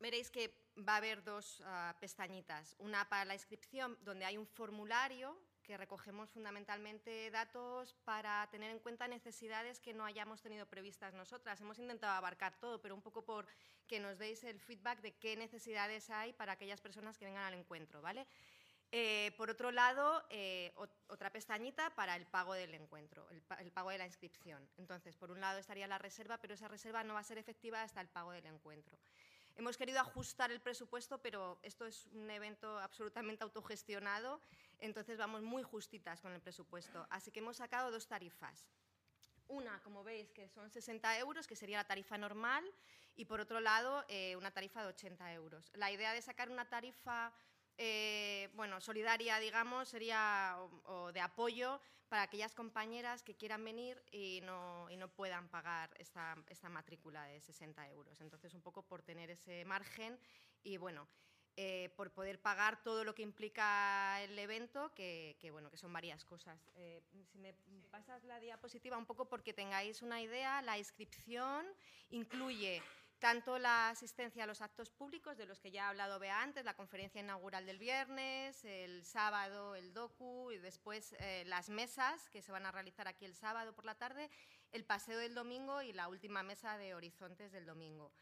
[0.00, 2.76] veréis que va a haber dos ah, pestañitas.
[2.78, 8.78] Una para la inscripción, donde hay un formulario que recogemos fundamentalmente datos para tener en
[8.78, 11.60] cuenta necesidades que no hayamos tenido previstas nosotras.
[11.60, 13.46] Hemos intentado abarcar todo, pero un poco por
[13.88, 17.54] que nos deis el feedback de qué necesidades hay para aquellas personas que vengan al
[17.54, 18.26] encuentro, ¿vale?
[18.92, 23.56] Eh, por otro lado, eh, ot- otra pestañita para el pago del encuentro, el, pa-
[23.56, 24.68] el pago de la inscripción.
[24.76, 27.82] Entonces, por un lado estaría la reserva, pero esa reserva no va a ser efectiva
[27.82, 28.96] hasta el pago del encuentro.
[29.56, 34.40] Hemos querido ajustar el presupuesto, pero esto es un evento absolutamente autogestionado,
[34.84, 37.06] entonces vamos muy justitas con el presupuesto.
[37.10, 38.68] Así que hemos sacado dos tarifas.
[39.48, 42.64] Una, como veis, que son 60 euros, que sería la tarifa normal,
[43.16, 45.70] y por otro lado, eh, una tarifa de 80 euros.
[45.74, 47.32] La idea de sacar una tarifa
[47.76, 50.56] eh, bueno, solidaria, digamos, sería
[51.12, 56.36] de apoyo para aquellas compañeras que quieran venir y no, y no puedan pagar esta,
[56.48, 58.20] esta matrícula de 60 euros.
[58.20, 60.18] Entonces, un poco por tener ese margen
[60.62, 61.08] y, bueno,
[61.56, 65.92] eh, por poder pagar todo lo que implica el evento, que, que, bueno, que son
[65.92, 66.58] varias cosas.
[66.74, 67.54] Eh, si me
[67.90, 71.66] pasas la diapositiva un poco porque tengáis una idea, la inscripción
[72.10, 72.82] incluye
[73.24, 76.62] tanto la asistencia a los actos públicos, de los que ya ha hablado Bea antes,
[76.64, 82.42] la conferencia inaugural del viernes, el sábado el docu y después eh, las mesas que
[82.42, 84.28] se van a realizar aquí el sábado por la tarde,
[84.72, 88.12] el paseo del domingo y la última mesa de horizontes del domingo.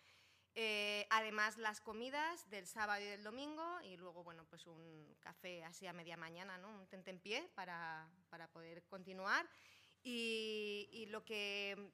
[0.54, 5.64] Eh, además, las comidas del sábado y del domingo y luego, bueno, pues un café
[5.64, 6.68] así a media mañana, ¿no?
[6.68, 9.48] un tentempié para, para poder continuar.
[10.02, 11.92] Y, y lo que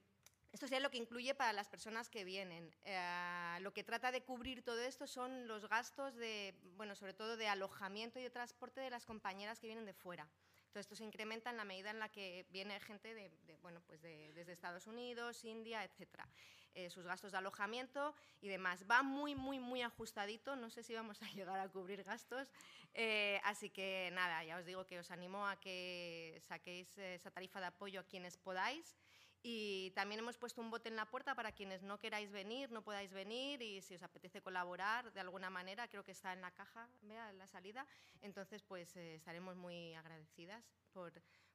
[0.51, 2.73] esto sería lo que incluye para las personas que vienen.
[2.83, 7.37] Eh, lo que trata de cubrir todo esto son los gastos de, bueno, sobre todo
[7.37, 10.27] de alojamiento y de transporte de las compañeras que vienen de fuera.
[10.71, 14.01] Todo esto se incrementa en la medida en la que viene gente de, bueno, pues
[14.01, 16.27] desde Estados Unidos, India, etcétera.
[16.75, 18.85] Eh, sus gastos de alojamiento y demás.
[18.89, 20.55] Va muy, muy, muy ajustadito.
[20.55, 22.51] No sé si vamos a llegar a cubrir gastos.
[22.93, 27.59] Eh, así que nada, ya os digo que os animo a que saquéis esa tarifa
[27.59, 28.95] de apoyo a quienes podáis.
[29.41, 32.83] Y también hemos puesto un bote en la puerta para quienes no queráis venir, no
[32.83, 36.51] podáis venir y si os apetece colaborar de alguna manera, creo que está en la
[36.51, 37.87] caja, vea, en la salida.
[38.21, 41.13] Entonces, pues eh, estaremos muy agradecidas por,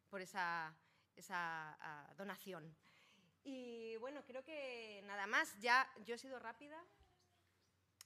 [0.09, 0.75] por esa,
[1.15, 2.75] esa ah, donación.
[3.45, 5.59] Y bueno, creo que nada más.
[5.61, 6.83] Ya yo he sido rápida.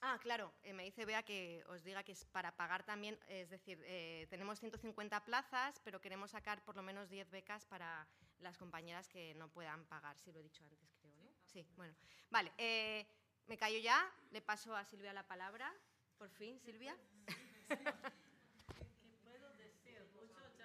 [0.01, 3.51] Ah, claro, eh, me dice Bea que os diga que es para pagar también, es
[3.51, 8.07] decir, eh, tenemos 150 plazas, pero queremos sacar por lo menos 10 becas para
[8.39, 11.29] las compañeras que no puedan pagar, si lo he dicho antes, creo, ¿no?
[11.47, 11.97] Sí, bueno.
[12.31, 13.09] Vale, eh,
[13.49, 15.75] me callo ya, le paso a Silvia la palabra.
[16.17, 16.97] Por fin, Silvia.
[17.69, 19.99] ¿Qué puedo decir?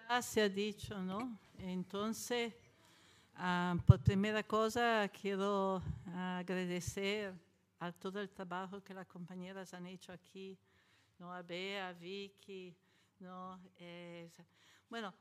[0.10, 1.40] Ya se ha dicho, ¿no?
[1.58, 2.54] Entonces,
[3.38, 5.82] uh, por primera cosa, quiero
[6.16, 7.34] agradecer
[7.80, 10.58] a todo el trabajo que las compañeras han hecho aquí,
[11.20, 11.34] ¿no?
[11.34, 12.76] a Bea, a Vicky,
[13.20, 13.60] ¿no?
[13.78, 14.30] Eh,
[14.90, 15.14] bueno,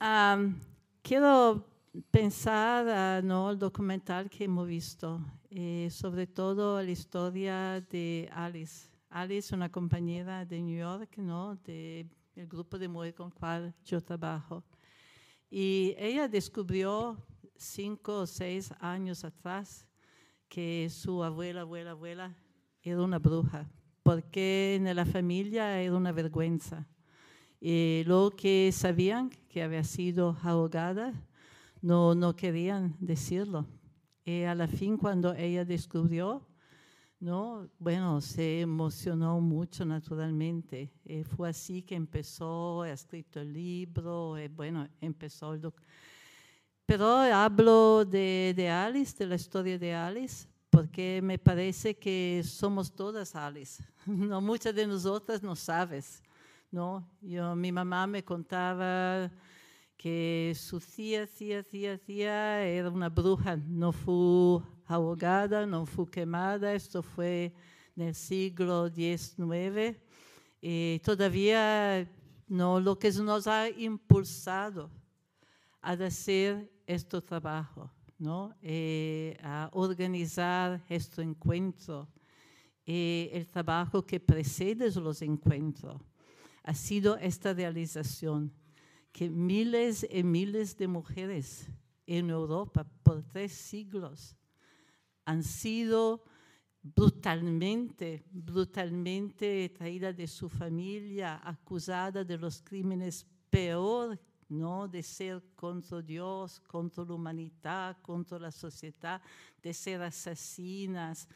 [0.00, 0.58] um,
[1.02, 1.64] quiero
[2.10, 5.20] pensar uh, no, el documental que hemos visto,
[5.50, 8.88] y sobre todo la historia de Alice.
[9.10, 11.56] Alice, una compañera de New York, ¿no?
[11.56, 12.08] del
[12.48, 14.64] grupo de mujeres con el cual yo trabajo.
[15.54, 17.22] Y ella descubrió
[17.58, 19.86] cinco o seis años atrás
[20.48, 22.34] que su abuela, abuela, abuela
[22.80, 23.70] era una bruja,
[24.02, 26.88] porque en la familia era una vergüenza.
[27.60, 31.12] Y lo que sabían que había sido ahogada,
[31.82, 33.66] no, no querían decirlo.
[34.24, 36.46] Y a la fin, cuando ella descubrió,
[37.22, 37.68] ¿no?
[37.78, 40.90] Bueno, se emocionó mucho naturalmente.
[41.04, 45.72] Y fue así que empezó, ha escrito el libro, y bueno, empezó el
[46.84, 52.92] Pero hablo de, de, Alice, de la historia de Alice, porque me parece que somos
[52.92, 53.82] todas Alice.
[54.04, 56.24] No, muchas de nosotras no sabes,
[56.72, 57.08] ¿no?
[57.20, 59.30] Yo, mi mamá me contaba
[59.96, 64.60] que su tía, tía, tía, tía era una bruja, no fue
[64.92, 67.52] ahogada, no fue quemada, esto fue
[67.96, 69.96] en el siglo XIX.
[70.60, 72.08] Y todavía
[72.48, 74.90] no, lo que nos ha impulsado
[75.80, 78.54] a hacer este trabajo, ¿no?
[78.62, 82.08] Eh, a organizar este encuentro.
[82.84, 86.00] Y el trabajo que precede los encuentros
[86.64, 88.52] ha sido esta realización
[89.12, 91.68] que miles y miles de mujeres
[92.06, 94.36] en Europa por tres siglos
[95.24, 96.24] han sido
[96.82, 104.88] brutalmente, brutalmente traídas de su familia, acusadas de los crímenes peor, ¿no?
[104.88, 109.22] De ser contra Dios, contra la humanidad, contra la sociedad,
[109.62, 111.28] de ser asesinas,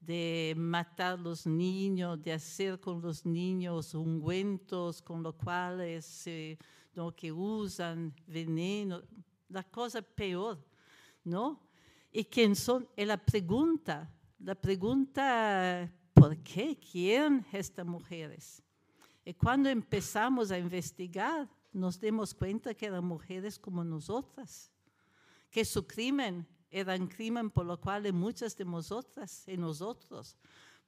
[0.00, 6.24] de matar los niños, de hacer con los niños ungüentos con los cuales
[6.94, 7.14] ¿no?
[7.14, 9.02] que usan veneno,
[9.48, 10.58] la cosa peor,
[11.24, 11.60] ¿no?
[12.12, 12.88] Y quién son.
[12.96, 18.62] Y la pregunta, la pregunta, ¿por qué quieren estas mujeres?
[19.24, 24.70] Y cuando empezamos a investigar, nos dimos cuenta que eran mujeres como nosotras,
[25.50, 30.36] que su crimen era un crimen por lo cual muchas de nosotras y nosotros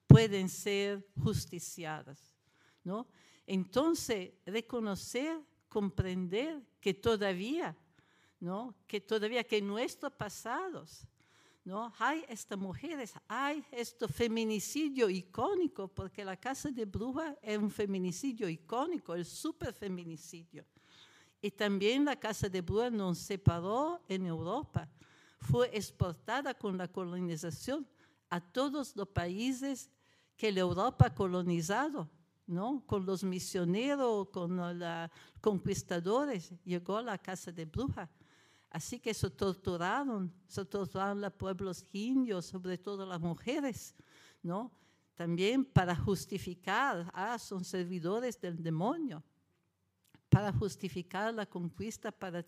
[0.07, 2.35] pueden ser justiciadas,
[2.83, 3.07] ¿no?
[3.47, 7.77] Entonces, reconocer, comprender que todavía,
[8.41, 8.75] ¿no?
[8.87, 11.07] Que todavía que nuestros pasados
[11.65, 11.93] ¿no?
[11.99, 18.49] Hay estas mujeres, hay este feminicidio icónico, porque la casa de bruja es un feminicidio
[18.49, 20.65] icónico, el superfeminicidio.
[21.41, 24.89] Y también la casa de bruja nos separó en Europa,
[25.41, 27.87] fue exportada con la colonización
[28.31, 29.91] a todos los países
[30.37, 32.11] que la Europa ha colonizado,
[32.47, 32.83] ¿no?
[32.87, 38.11] Con los misioneros, con los conquistadores, llegó la casa de bruja.
[38.75, 43.95] Así que se torturaron, se torturaron a pueblos indios, sobre todo las mujeres,
[44.43, 44.73] ¿no?
[45.15, 49.23] También para justificar, ah, son servidores del demonio,
[50.29, 52.45] para justificar la conquista, para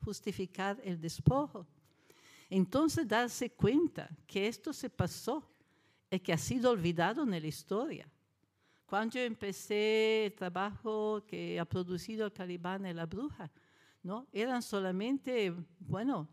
[0.00, 1.64] justificar el despojo.
[2.50, 5.48] Entonces darse cuenta que esto se pasó
[6.10, 8.10] y que ha sido olvidado en la historia.
[8.84, 13.48] Cuando yo empecé el trabajo que ha producido el Calibán y la bruja,
[14.32, 16.28] Eran solamente, bueno,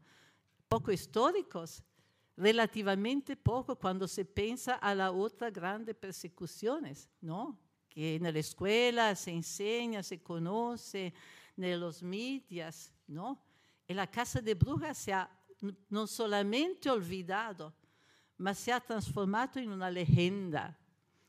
[0.68, 1.84] poco históricos,
[2.36, 7.60] relativamente poco cuando se piensa a las otras grandes persecuciones, ¿no?
[7.90, 11.14] Que en la escuela se enseña, se conoce
[11.58, 13.40] en los medios, ¿no?
[13.88, 15.30] En la casa de brujas se ha
[15.90, 17.74] no solamente olvidado,
[18.38, 20.78] mas se ha transformado en una leyenda.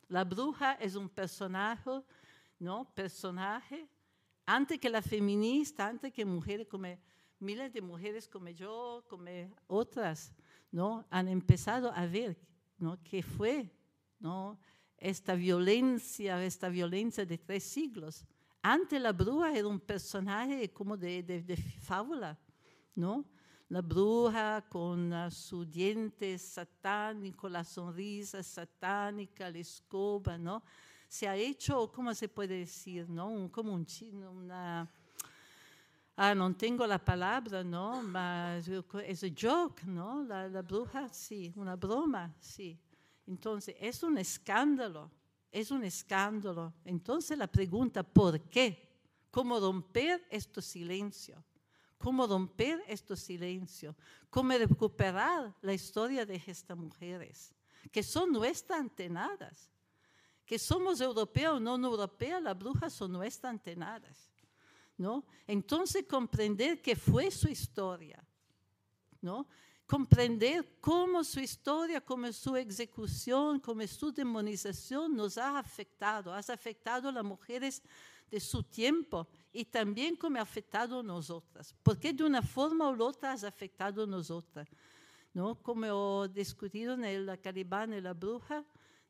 [0.08, 2.02] La bruja es un personaje,
[2.58, 2.90] ¿no?
[2.94, 3.88] Personaje,
[4.46, 6.88] antes que la feminista, antes que mujeres como
[7.38, 9.30] miles de mujeres como yo, como
[9.66, 10.32] otras,
[10.70, 11.04] ¿no?
[11.10, 12.36] Han empezado a ver,
[12.78, 12.98] ¿no?
[13.02, 13.70] ¿Qué fue,
[14.18, 14.58] ¿no?
[14.96, 18.24] Esta violencia, esta violencia de tres siglos.
[18.62, 22.38] Antes la bruja era un personaje como de, de, de fábula,
[22.94, 23.24] ¿no?
[23.68, 30.62] La bruja con su diente satánico, la sonrisa satánica, la escoba, ¿no?
[31.14, 33.28] Se ha hecho, ¿cómo se puede decir, no?
[33.28, 34.90] Un, como un chino, una...
[36.16, 38.02] Ah, no tengo la palabra, ¿no?
[38.02, 40.24] Mas es un joke, ¿no?
[40.24, 42.76] La, la bruja, sí, una broma, sí.
[43.28, 45.08] Entonces, es un escándalo,
[45.52, 46.74] es un escándalo.
[46.84, 48.98] Entonces, la pregunta, ¿por qué?
[49.30, 51.44] ¿Cómo romper este silencio?
[51.96, 53.94] cómo romper estos silencios,
[54.28, 57.54] cómo recuperar la historia de estas mujeres,
[57.90, 59.70] que son nuestras antenadas,
[60.44, 64.30] que somos europeos o no europeas, las brujas son nuestras antenadas.
[64.96, 65.24] ¿no?
[65.46, 68.24] Entonces comprender qué fue su historia,
[69.20, 69.46] ¿no?
[69.86, 77.08] comprender cómo su historia, cómo su ejecución, cómo su demonización nos ha afectado, ha afectado
[77.08, 77.82] a las mujeres
[78.30, 83.02] de su tiempo y también como ha afectado a nosotras, porque de una forma u
[83.02, 84.68] otra ha afectado a nosotras.
[85.34, 85.56] ¿no?
[85.56, 88.64] Como he discutido en la Calibán y la bruja,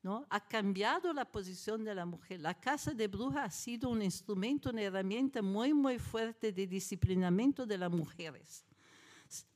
[0.05, 0.27] ¿no?
[0.29, 2.39] ha cambiado la posición de la mujer.
[2.39, 7.65] La casa de bruja ha sido un instrumento, una herramienta muy, muy fuerte de disciplinamiento
[7.65, 8.67] de las mujeres.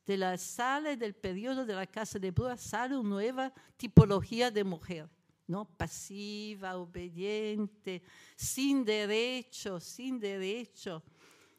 [0.07, 4.65] De la sala del periodo de la casa de bruja sale una nueva tipología de
[4.65, 5.09] mujer.
[5.47, 5.67] ¿no?
[5.67, 8.03] pasiva, obediente,
[8.35, 11.03] sin derecho, sin derecho.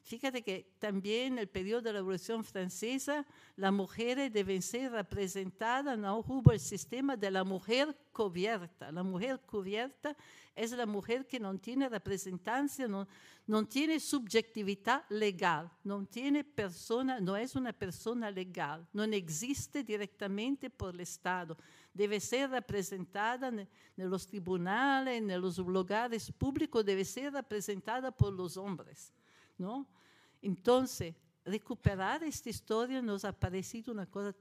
[0.09, 5.99] Fíjate que también en el periodo de la Revolución Francesa, las mujeres deben ser representadas,
[5.99, 8.91] no hubo el sistema de la mujer cubierta.
[8.91, 10.17] La mujer cubierta
[10.55, 13.07] es la mujer que no tiene representancia, no,
[13.45, 20.71] no tiene subjetividad legal, no tiene persona, no es una persona legal, no existe directamente
[20.71, 21.55] por el Estado
[21.93, 28.55] debe ser representada en los tribunales, en los lugares públicos, debe ser representada por los
[28.55, 29.11] hombres,
[29.57, 29.85] ¿no?
[30.41, 31.15] Entonces,
[31.45, 34.33] recuperar esta historia nos ha parecido una cosa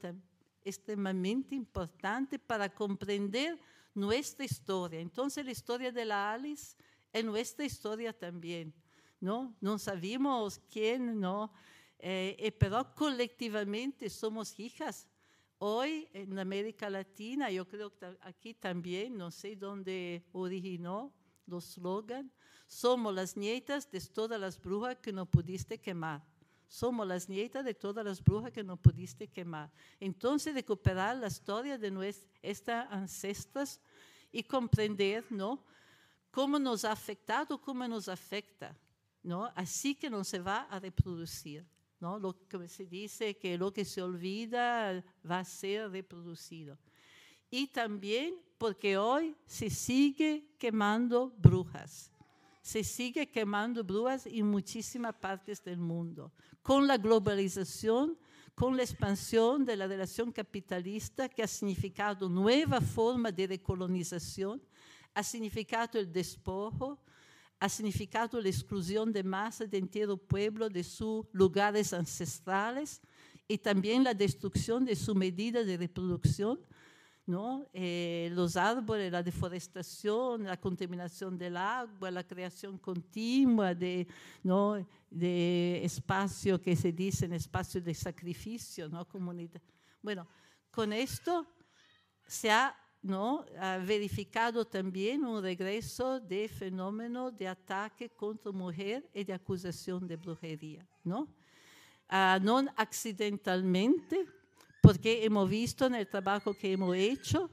[0.63, 3.59] extremadamente importante para comprender
[3.93, 4.99] nuestra historia.
[4.99, 6.75] Entonces, la historia de la Alice
[7.11, 8.73] es nuestra historia también,
[9.19, 9.55] ¿no?
[9.59, 11.51] No sabemos quién, ¿no?
[11.97, 15.07] Eh, eh pero colectivamente somos hijas
[15.61, 21.13] Hoy en América Latina, yo creo que aquí también, no sé dónde originó
[21.45, 22.31] los slogan,
[22.69, 26.23] somos las nietas de todas las brujas que no pudiste quemar.
[26.67, 29.71] Somos las nietas de todas las brujas que no pudiste quemar.
[29.99, 33.81] Entonces, recuperar la historia de nuestras ancestras
[34.31, 35.65] y comprender, ¿no?
[36.29, 38.77] Cómo nos ha afectado, cómo nos afecta,
[39.23, 39.51] ¿no?
[39.55, 41.65] Así que no se va a reproducir.
[41.99, 42.19] ¿no?
[42.19, 46.77] Lo que se dice que lo que se olvida va a ser reproducido.
[47.49, 52.13] Y también porque hoy se sigue quemando brujas.
[52.61, 56.31] Se sigue quemando brujas en muchísimas partes del mundo.
[56.61, 58.17] Con la globalización,
[58.53, 64.61] con la expansión de la relación capitalista que ha significado nueva forma de recolonización,
[65.13, 66.99] ha significado el despojo,
[67.59, 73.01] ha significado la exclusión de masa de entero pueblo de sus lugares ancestrales
[73.47, 76.59] y también la destrucción de su medida de reproducción,
[77.73, 84.07] Eh, los árboles, la deforestación, la contaminación del agua, la creación continua de,
[84.43, 84.83] ¿no?
[85.09, 89.07] de espacio que se dice en espacio de sacrificio, ¿no?
[89.07, 89.61] comunidad.
[90.01, 90.27] Bueno,
[90.71, 91.45] con esto
[92.25, 93.45] se ha ¿no?
[93.85, 100.85] verificado también un regreso de fenómeno de ataque contra mujer y de acusación de brujería.
[101.03, 101.27] ¿no?
[102.11, 104.25] Uh, no accidentalmente,
[104.81, 107.49] porque hemos visto en el trabajo que hemos hecho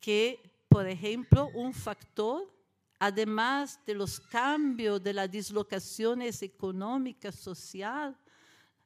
[0.00, 2.50] que, por ejemplo, un factor,
[2.98, 8.16] además de los cambios de las dislocaciones económicas, sociales,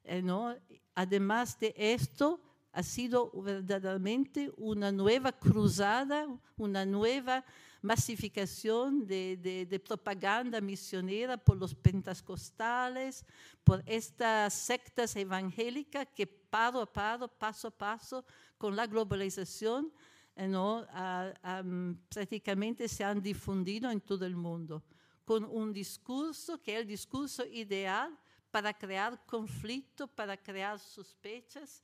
[0.03, 0.55] eh, ¿no?
[0.95, 2.39] además de esto,
[2.71, 7.45] ha sido verdaderamente una nueva cruzada, una nueva
[7.83, 13.25] masificación de, de, propaganda misionera por los pentecostales,
[13.63, 18.25] por estas sectas evangélicas que paro a paro, paso a paso,
[18.57, 19.91] con la globalización,
[20.37, 20.87] eh, ¿no?
[20.91, 21.63] a, a,
[22.07, 24.81] prácticamente se han difundido en todo el mundo,
[25.25, 28.17] con un discurso que es el discurso ideal
[28.49, 31.83] para crear conflicto, para crear sospechas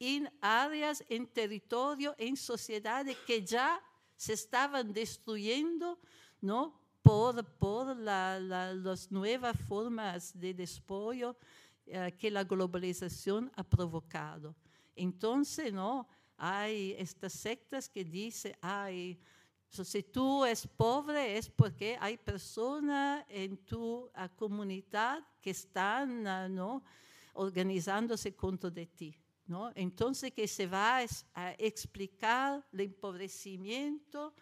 [0.00, 3.80] en áreas, en territorio, en sociedades que ya
[4.24, 5.98] se estaban destruyendo,
[6.40, 6.80] ¿no?
[7.02, 11.36] Por, por las nuevas formas de despojo
[11.86, 14.56] eh, que la globalización ha provocado.
[14.96, 16.08] Entonces, ¿no?
[16.38, 19.20] Hay estas sectas que dicen, ay,
[19.68, 26.82] si tú eres pobre es porque hay personas en tu comunidad que están ah, ¿no?
[27.34, 29.23] organizándose contra de ti.
[29.46, 29.70] ¿No?
[29.74, 30.98] Entonces que se va
[31.34, 34.34] a explicar el empobrecimiento,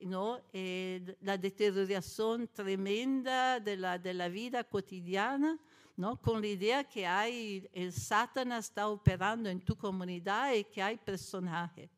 [0.00, 0.40] ¿no?
[0.52, 5.58] Eh, la deterioración tremenda de la, de la vida cotidiana,
[5.96, 6.20] ¿no?
[6.20, 10.96] con la idea que hay, el Satanás está operando en tu comunidad y que hay
[10.96, 11.90] personajes,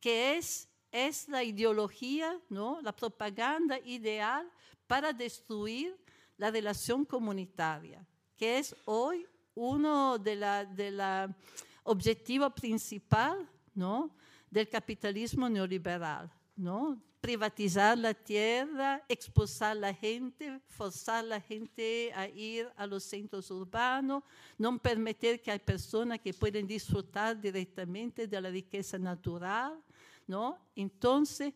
[0.00, 2.80] que es es la ideología, ¿no?
[2.80, 4.48] la propaganda ideal
[4.86, 5.98] para destruir
[6.36, 9.26] la relación comunitaria, que es hoy
[9.56, 11.36] uno de los de la
[11.84, 14.10] objetivos principal ¿no?
[14.50, 16.30] del capitalismo neoliberal.
[16.56, 17.00] ¿no?
[17.20, 24.22] Privatizar la tierra, expulsar la gente, forzar la gente a ir a los centros urbanos,
[24.58, 29.82] no permitir que hay personas que puedan disfrutar directamente de la riqueza natural,
[30.26, 30.58] ¿no?
[30.76, 31.54] Entonces,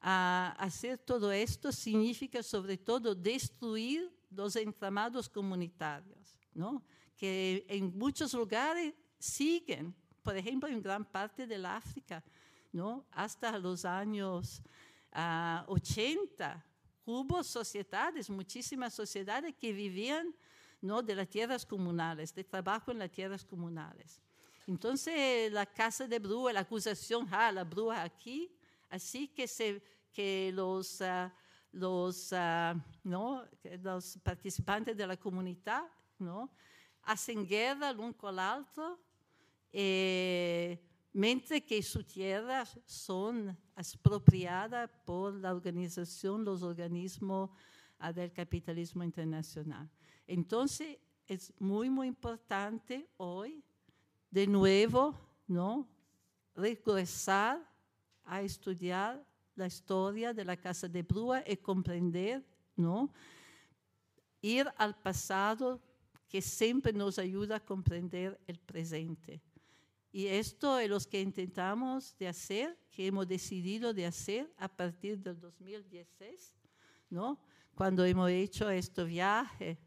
[0.00, 6.82] hacer todo esto significa sobre todo destruir los entramados comunitarios, ¿no?
[7.16, 12.22] que en muchos lugares siguen, por ejemplo, en gran parte del África,
[12.72, 13.06] ¿no?
[13.12, 14.62] hasta los años
[15.12, 16.64] 80, ah,
[17.04, 20.34] hubo sociedades, muchísimas sociedades que vivían
[20.80, 21.02] ¿no?
[21.02, 24.20] de las tierras comunales, de trabajo en las tierras comunales.
[24.66, 28.52] Entonces, la casa de bruja, la acusación, ah, la bruja aquí,
[28.90, 29.80] así que, se,
[30.12, 31.30] que los, uh,
[31.72, 33.44] los, uh, ¿no?
[33.82, 35.84] los participantes de la comunidad
[36.18, 36.50] ¿no?
[37.02, 38.98] hacen guerra el uno con el otro,
[39.78, 40.80] eh,
[41.66, 47.50] que sus tierras son expropiadas por la organización, los organismos
[48.00, 49.90] uh, del capitalismo internacional.
[50.26, 50.96] Entonces,
[51.26, 53.62] es muy, muy importante hoy
[54.30, 55.14] de nuevo,
[55.46, 55.86] ¿no?
[56.54, 57.62] regresar
[58.24, 59.22] a estudiar
[59.54, 62.42] la historia de la casa de Brúa y comprender,
[62.76, 63.10] ¿no?
[64.40, 65.82] ir al pasado
[66.30, 69.42] que siempre nos ayuda a comprender el presente.
[70.16, 75.18] Y esto es lo que intentamos de hacer, que hemos decidido de hacer a partir
[75.18, 76.56] del 2016,
[77.10, 77.38] ¿no?
[77.74, 79.78] cuando hemos hecho este viaje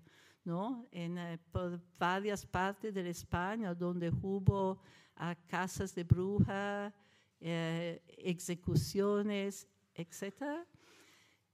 [0.44, 0.88] ¿no?
[0.92, 6.94] En, eh, por varias partes de España donde hubo uh, casas de bruja,
[7.40, 10.64] eh, ejecuciones, etc.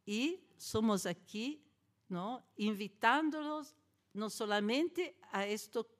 [0.05, 1.65] Y somos aquí
[2.09, 2.45] ¿no?
[2.57, 3.73] invitándolos
[4.11, 5.94] no solamente a esto,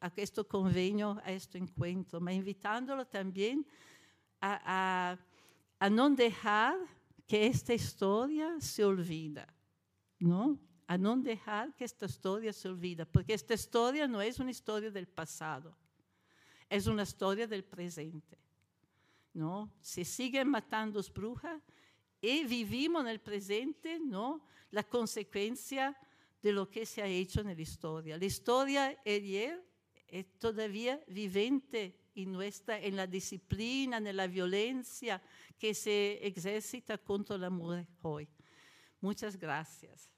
[0.00, 3.66] a este convenio, a este encuentro, pero invitándolos también
[4.40, 5.18] a, a,
[5.78, 6.76] a no dejar
[7.26, 9.52] que esta historia se olvida,
[10.18, 10.58] ¿no?
[10.86, 14.90] a no dejar que esta historia se olvide, porque esta historia no es una historia
[14.90, 15.76] del pasado,
[16.68, 18.38] es una historia del presente.
[19.36, 19.70] ¿no?
[19.82, 21.62] Se siguen matando brujas
[22.20, 24.42] y vivimos en el presente ¿no?
[24.70, 25.96] la consecuencia
[26.42, 28.16] de lo que se ha hecho en la historia.
[28.16, 29.62] La historia ayer
[30.08, 35.20] es todavía vivente en, nuestra, en la disciplina, en la violencia
[35.58, 38.28] que se ejercita contra la mujer hoy.
[39.00, 40.10] Muchas gracias.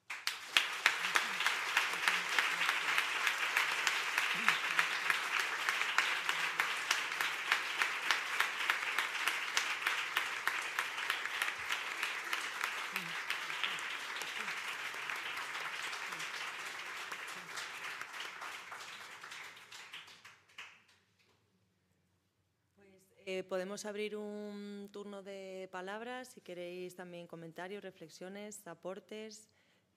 [23.49, 29.49] Podemos abrir un turno de palabras, si queréis también comentarios, reflexiones, aportes.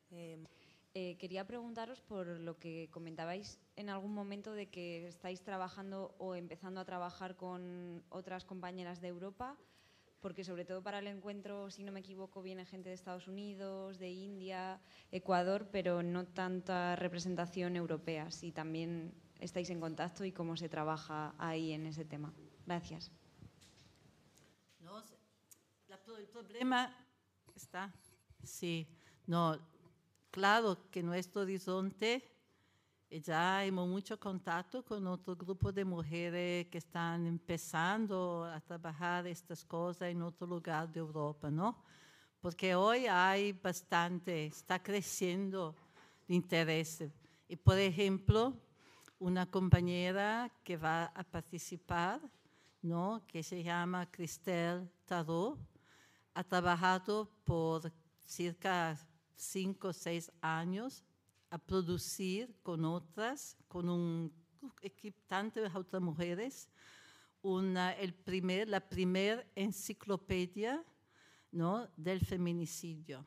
[0.09, 0.43] Eh,
[0.93, 6.35] eh, quería preguntaros por lo que comentabais en algún momento de que estáis trabajando o
[6.35, 9.57] empezando a trabajar con otras compañeras de Europa,
[10.21, 13.99] porque sobre todo para el encuentro, si no me equivoco, viene gente de Estados Unidos,
[13.99, 14.79] de India,
[15.11, 18.31] Ecuador, pero no tanta representación europea.
[18.31, 22.33] Si también estáis en contacto y cómo se trabaja ahí en ese tema.
[22.65, 23.11] Gracias
[26.17, 26.91] el problema
[27.55, 27.93] está,
[28.43, 28.87] sí,
[29.27, 29.59] no,
[30.31, 32.27] claro que nuestro horizonte
[33.11, 39.63] ya hemos mucho contacto con otro grupo de mujeres que están empezando a trabajar estas
[39.63, 41.77] cosas en otro lugar de Europa, ¿no?
[42.39, 45.75] Porque hoy hay bastante, está creciendo
[46.27, 47.03] el interés.
[47.47, 48.55] Y por ejemplo,
[49.19, 52.19] una compañera que va a participar,
[52.81, 53.21] ¿no?
[53.27, 55.70] que se llama Cristel Tarot,
[56.33, 57.91] ha trabajado por
[58.25, 58.97] cerca
[59.35, 61.03] cinco o seis años
[61.49, 64.33] a producir con otras, con un
[64.81, 65.17] equipo
[65.55, 66.69] de otras mujeres,
[67.41, 70.83] una, el primer, la primera enciclopedia
[71.51, 71.89] ¿no?
[71.97, 73.25] del feminicidio.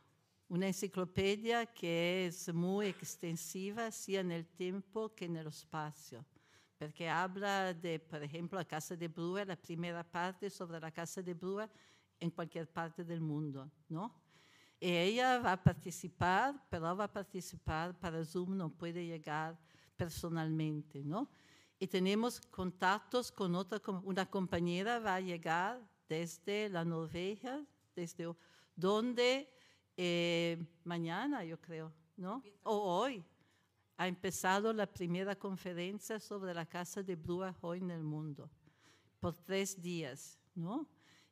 [0.48, 6.24] Una enciclopedia que es muy extensiva, sea en el tiempo que en el espacio,
[6.78, 11.22] porque habla de, por ejemplo, la Casa de Brua, la primera parte sobre la Casa
[11.22, 11.68] de Brua
[12.20, 14.14] en cualquier parte del mundo, ¿no?
[14.80, 19.58] Y ella va a participar, pero va a participar para Zoom, no puede llegar
[19.96, 21.28] personalmente, ¿no?
[21.78, 28.34] Y tenemos contactos con otra, una compañera va a llegar desde la Noruega, desde
[28.76, 29.48] donde
[29.96, 32.42] eh, mañana, yo creo, ¿no?
[32.62, 33.24] O hoy
[33.96, 38.50] ha empezado la primera conferencia sobre la casa de Brua hoy en el mundo,
[39.20, 40.86] por tres días, ¿no?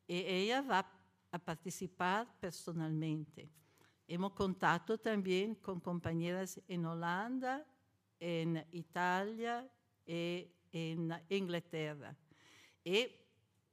[0.07, 0.89] Y ella va
[1.31, 3.49] a participar personalmente.
[4.07, 7.65] Hemos contacto también con compañeras en Holanda,
[8.19, 9.67] en Italia
[10.05, 12.15] y en Inglaterra.
[12.83, 13.07] Y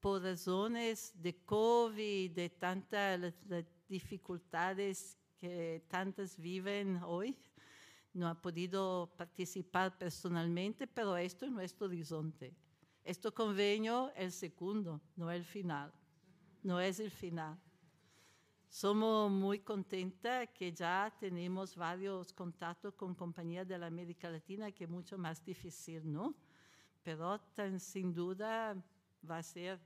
[0.01, 3.35] por razones de COVID, de tantas
[3.89, 7.37] dificultades que tantas viven hoy,
[8.13, 12.55] no ha podido participar personalmente, pero esto es nuestro horizonte.
[13.05, 15.93] Este convenio es el segundo, no el final.
[16.63, 17.59] No es el final.
[18.69, 24.91] Somos muy contentas que ya tenemos varios contactos con compañías de América Latina, que es
[24.91, 26.35] mucho más difícil, ¿no?
[27.03, 27.41] Pero
[27.79, 28.77] sin duda
[29.29, 29.81] va a ser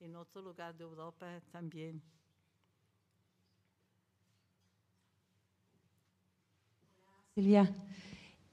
[0.00, 2.00] en otro lugar de Europa también.
[7.34, 7.68] Silvia,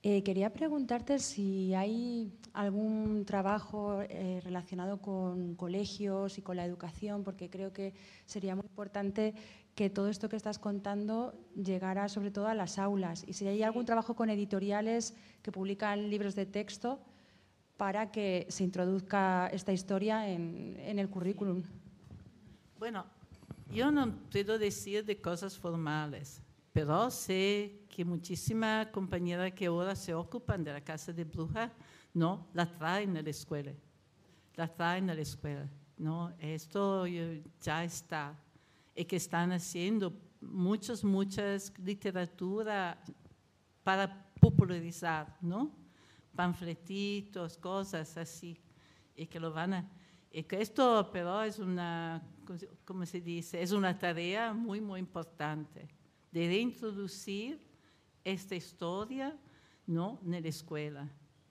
[0.04, 7.24] eh, quería preguntarte si hay algún trabajo eh, relacionado con colegios y con la educación,
[7.24, 7.94] porque creo que
[8.26, 9.36] sería muy importante
[9.76, 13.24] que todo esto que estás contando llegara sobre todo a las aulas.
[13.28, 17.00] Y si hay algún trabajo con editoriales que publican libros de texto
[17.78, 21.62] para que se introduzca esta historia en, en el currículum.
[22.80, 23.06] Bueno,
[23.72, 26.42] yo no puedo decir de cosas formales,
[26.74, 31.72] pero sé que muchísimas compañeras que ahora se ocupan de la casa de brujas,
[32.14, 33.74] no, la traen a la escuela,
[34.56, 38.40] la traen a la escuela, no, esto ya está
[38.96, 43.04] y que están haciendo muchas, muchas literatura
[43.84, 45.72] para popularizar, ¿no?
[46.36, 48.58] Panfletitos, cosas así,
[49.16, 49.90] y que lo van.
[50.32, 52.22] Y que esto, pero es una,
[52.86, 53.62] ¿cómo se dice?
[53.62, 56.01] Es una tarea muy, muy importante
[56.32, 57.62] de reintroducir
[58.24, 59.38] esta historia,
[59.86, 60.20] ¿no?
[60.24, 61.10] En la escuela,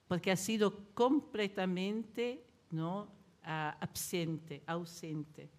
[0.08, 3.08] porque ha sido completamente, ¿no?
[3.42, 5.50] Absente, ausente.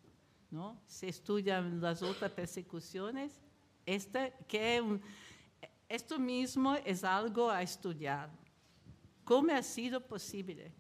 [0.52, 0.82] ¿no?
[0.86, 3.40] Se estudian las otras persecuciones,
[3.86, 5.02] esta, que un,
[5.88, 8.30] esto mismo es algo a estudiar.
[9.24, 10.74] ¿Cómo ha sido posible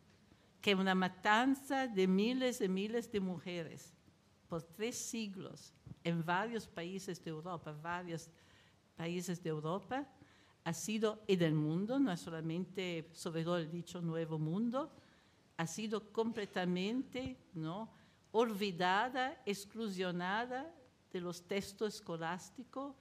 [0.59, 3.93] que una matanza de miles y miles de mujeres
[4.47, 5.73] por tres siglos
[6.03, 8.29] en varios países de Europa, varios
[8.95, 10.07] países de Europa,
[10.63, 14.91] ha sido y del mundo, no solamente sobre todo el dicho nuevo mundo,
[15.57, 17.89] ha sido completamente, ¿no?
[18.31, 20.73] olvidada, exclusionada
[21.11, 22.95] de los textos escolásticos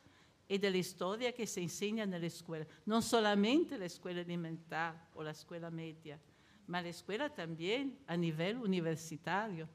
[0.49, 2.67] y de la historia que se enseña en la escuela.
[2.85, 6.19] No solamente la escuela elemental o la escuela media,
[6.67, 9.69] pero la escuela también a nivel universitario.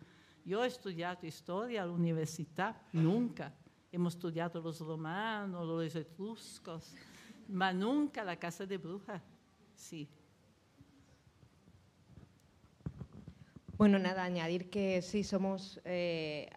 [0.46, 3.52] Yo he estudiado historia a la universidad, nunca.
[3.92, 6.94] Hemos estudiado los romanos, los etruscos,
[7.48, 9.24] pero nunca la casa de brujas.
[9.74, 10.08] Sí.
[13.78, 16.50] Bueno, nada, añadir que sí somos eh,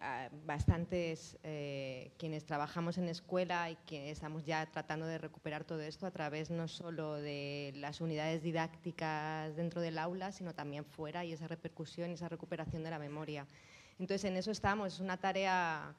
[0.45, 6.05] bastantes eh, quienes trabajamos en escuela y que estamos ya tratando de recuperar todo esto
[6.05, 11.33] a través no solo de las unidades didácticas dentro del aula, sino también fuera y
[11.33, 13.45] esa repercusión y esa recuperación de la memoria.
[13.99, 14.95] Entonces, en eso estamos.
[14.95, 15.95] Es una tarea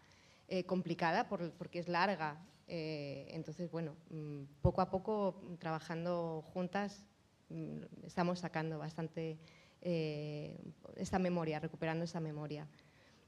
[0.48, 2.38] eh, complicada porque es larga.
[2.66, 7.04] entonces, bueno, mm, poco a poco, trabajando juntas,
[7.48, 9.38] mm, estamos sacando bastante
[9.82, 10.58] eh,
[10.96, 12.66] esta memoria, recuperando esa memoria.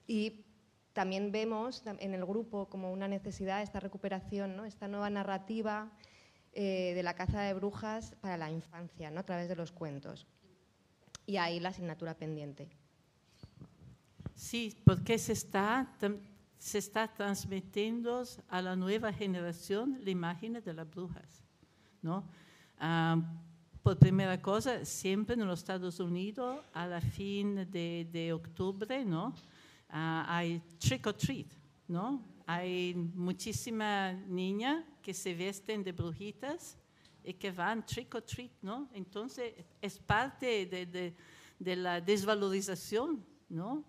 [0.06, 0.44] Y
[0.92, 5.90] también vemos en el grupo como una necesidad esta recuperación, esta nueva narrativa
[6.52, 9.20] eh, de la caza de brujas para la infancia, ¿no?
[9.20, 10.26] a través de los cuentos.
[11.24, 12.68] Y ahí la asignatura pendiente.
[14.42, 15.88] Sí, porque se está,
[16.58, 21.44] se está transmitiendo a la nueva generación la imagen de las brujas.
[22.02, 22.24] ¿no?
[23.84, 29.32] Por primera cosa, siempre en los Estados Unidos, a la fin de, de octubre, ¿no?
[29.88, 31.46] Ah, hay trick or treat,
[31.86, 32.20] ¿no?
[32.44, 36.76] Hay muchísimas niñas que se visten de brujitas
[37.22, 38.88] y que van trick or treat, ¿no?
[38.92, 41.14] Entonces, es parte de, de,
[41.60, 43.84] de la desvalorización, ¿no?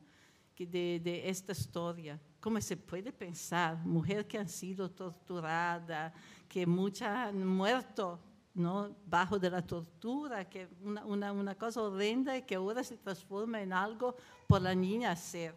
[0.57, 2.19] De, de, esta historia.
[2.39, 3.77] ¿Cómo se puede pensar?
[3.85, 6.13] Mujeres que han sido torturadas,
[6.47, 8.19] que muchas han muerto
[8.53, 8.95] ¿no?
[9.05, 13.73] bajo de la tortura, que una, una, una, cosa horrenda que ahora se transforma en
[13.73, 14.15] algo
[14.47, 15.55] por la niña hacer,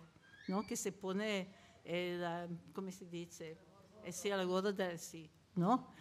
[0.48, 0.66] ¿no?
[0.66, 1.52] que se pone,
[1.84, 2.24] el,
[2.72, 3.58] ¿cómo se dice?
[4.02, 5.92] Es el gordo de sí, ¿no?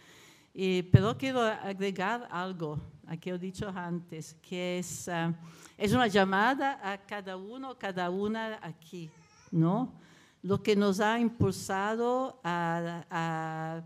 [0.90, 5.34] Pero quiero agregar algo a que he dicho antes, que es, uh,
[5.76, 9.10] es una llamada a cada uno, cada una aquí,
[9.50, 9.92] ¿no?
[10.40, 13.82] Lo que nos ha impulsado a,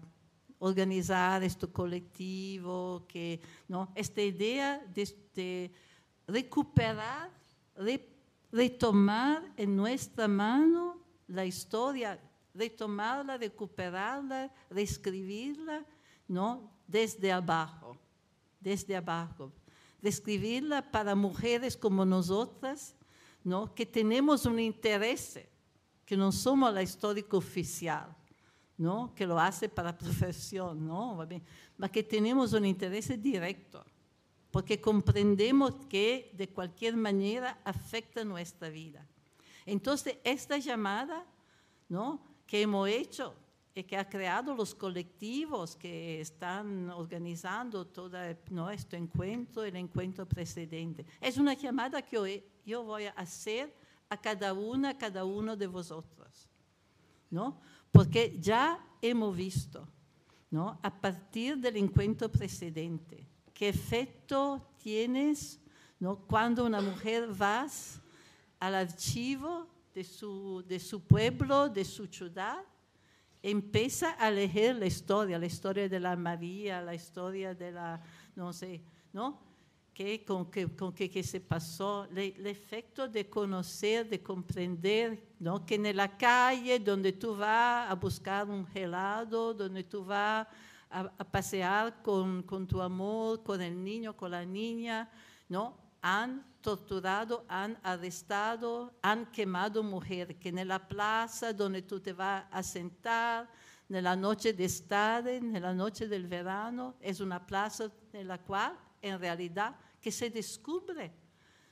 [0.62, 3.90] organizar este colectivo, que, ¿no?
[3.94, 5.72] esta idea de, de
[6.28, 7.30] recuperar,
[7.74, 8.06] re,
[8.52, 10.98] retomar en nuestra mano
[11.28, 12.20] la historia,
[12.52, 15.82] retomarla, recuperarla, reescribirla,
[16.31, 16.70] ¿no?
[16.87, 17.99] desde abajo,
[18.61, 19.53] desde abajo.
[20.01, 22.95] Describirla para mujeres como nosotras,
[23.43, 23.74] ¿no?
[23.74, 25.41] que tenemos un interés,
[26.07, 28.16] que no somos la histórica oficial,
[28.78, 29.12] ¿no?
[29.14, 31.26] que lo hace para profesión, ¿no?
[31.28, 33.85] pero que tenemos un interés directo,
[34.53, 39.05] porque comprendemos que de cualquier manera afecta nuestra vida.
[39.66, 41.26] Entonces, esta llamada
[41.89, 42.24] ¿no?
[42.47, 43.35] que hemos hecho
[43.74, 48.18] y que ha creado los colectivos que están organizando todo
[48.50, 48.70] ¿no?
[48.70, 52.24] este encuentro, el encuentro precedente, es una llamada que yo,
[52.66, 53.72] yo voy a hacer
[54.08, 56.48] a cada una, a cada uno de vosotros,
[57.30, 57.60] ¿no?
[57.92, 59.86] porque ya hemos visto,
[60.50, 60.78] ¿no?
[60.82, 65.60] a partir del encuentro precedente, qué efecto tienes
[66.00, 66.16] ¿no?
[66.16, 67.68] cuando una mujer va
[68.58, 72.64] al archivo de su, de su pueblo, de su ciudad,
[73.43, 78.03] empieza a leer la historia, la historia de la María, la historia de la,
[78.36, 78.82] no sé,
[79.12, 79.41] ¿no?
[79.95, 85.66] ¿Qué, con qué con que, que, se pasó, el efecto de conocer, de comprender, ¿no?
[85.66, 90.47] que en la calle donde tú vas a buscar un helado, donde tú vas
[90.88, 95.11] a, a pasear con, con, tu amor, con el niño, con la niña,
[95.49, 95.76] ¿no?
[96.03, 102.44] Han torturado, han arrestado, han quemado mujeres, que en la plaza donde tú te vas
[102.51, 103.48] a sentar,
[103.88, 108.38] en la noche de estar, en la noche del verano, es una plaza en la
[108.38, 111.12] cual en realidad que se descubre,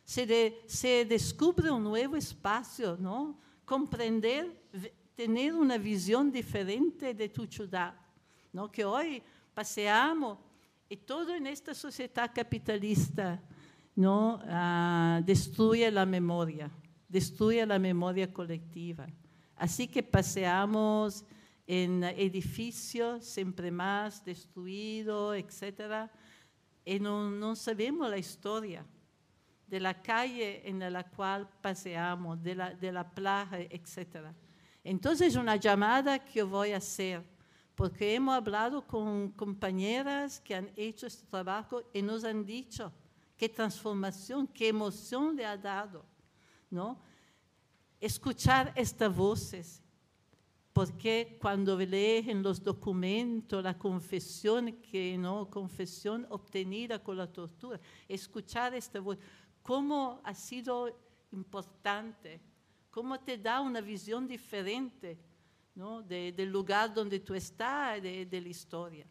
[0.04, 3.38] se, de, se descubre un nuevo espacio, ¿no?
[3.64, 4.62] Comprender,
[5.14, 7.94] tener una visión diferente de tu ciudad,
[8.52, 8.70] ¿no?
[8.70, 9.22] Que hoy
[9.54, 10.38] paseamos
[10.88, 13.40] y todo en esta sociedad capitalista,
[13.98, 14.36] ¿no?
[14.44, 16.70] Uh, destruye la memoria,
[17.08, 19.08] destruye la memoria colectiva.
[19.56, 21.24] Así que paseamos
[21.66, 26.12] en edificios siempre más destruidos, etcétera,
[26.84, 28.86] y no, no, sabemos la historia
[29.66, 34.28] de la calle en la cual paseamos, de la, de la playa, etc.
[34.84, 37.24] Entonces, una llamada que yo voy a hacer,
[37.74, 42.92] porque hemos hablado con compañeras que han hecho este trabajo y nos han dicho
[43.38, 46.04] qué transformación, qué emoción le ha dado,
[46.68, 47.00] ¿no?
[48.00, 49.80] Escuchar estas voces,
[50.72, 58.74] porque cuando leen los documentos, la confesión, que no, confesión obtenida con la tortura, escuchar
[58.74, 59.18] esta voz,
[59.62, 60.98] cómo ha sido
[61.30, 62.40] importante,
[62.90, 65.16] cómo te da una visión diferente
[65.76, 66.02] ¿no?
[66.02, 69.06] de, del lugar donde tú estás, de, de, la historia.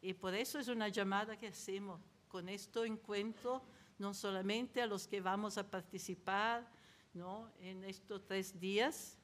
[0.00, 2.00] Y por eso es una llamada que hacemos
[2.36, 3.62] con este encuentro,
[3.98, 6.70] no solamente a los que vamos a participar
[7.14, 7.50] ¿no?
[7.60, 9.18] en estos tres días,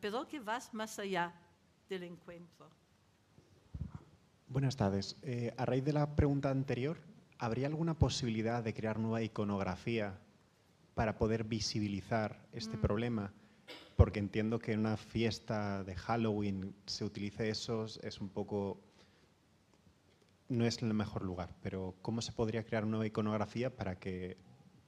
[0.00, 1.34] pero que vas más allá
[1.88, 2.70] del encuentro.
[4.46, 5.16] Buenas tardes.
[5.22, 6.98] Eh, a raíz de la pregunta anterior,
[7.36, 10.20] ¿habría alguna posibilidad de crear nueva iconografía
[10.94, 12.80] para poder visibilizar este mm.
[12.80, 13.32] problema?
[13.96, 18.80] Porque entiendo que en una fiesta de Halloween se utilice eso, es un poco...
[20.52, 24.36] no es el mejor lugar, pero ¿cómo se podría crear nueva iconografía para que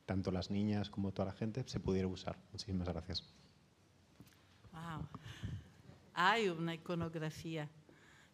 [0.04, 2.36] tanto las niñas como toda la gente se pudiera usar?
[2.52, 3.24] Muchísimas gracias.
[4.72, 5.08] Wow.
[6.12, 7.68] Hay una iconografía.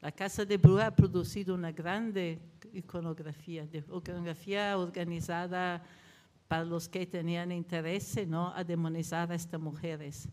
[0.00, 2.40] La Casa de Bruja ha producido una grande
[2.72, 5.84] iconografía, iconografía organizada
[6.48, 8.52] para los que tenían interés ¿no?
[8.56, 10.28] a demonizar a estas mujeres.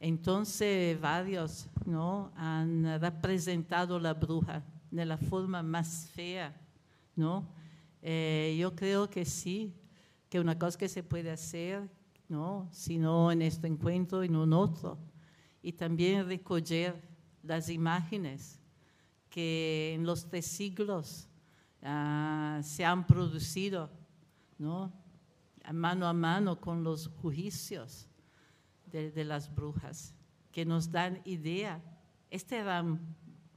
[0.00, 2.32] Entonces, varios ¿no?
[2.34, 4.64] han representado la bruja
[4.96, 6.54] de la forma más fea,
[7.16, 7.48] ¿no?
[8.02, 9.74] Eh, yo creo que sí,
[10.28, 11.88] que una cosa que se puede hacer,
[12.28, 12.68] ¿no?
[12.70, 14.98] si no en este encuentro, en un otro,
[15.62, 17.00] y también recoger
[17.42, 18.60] las imágenes
[19.30, 21.28] que en los tres siglos
[21.82, 23.90] ah, se han producido,
[24.58, 24.92] ¿no?
[25.72, 28.06] mano a mano con los juicios
[28.92, 30.14] de, las brujas,
[30.52, 31.82] que nos dan idea.
[32.30, 33.00] Estas eran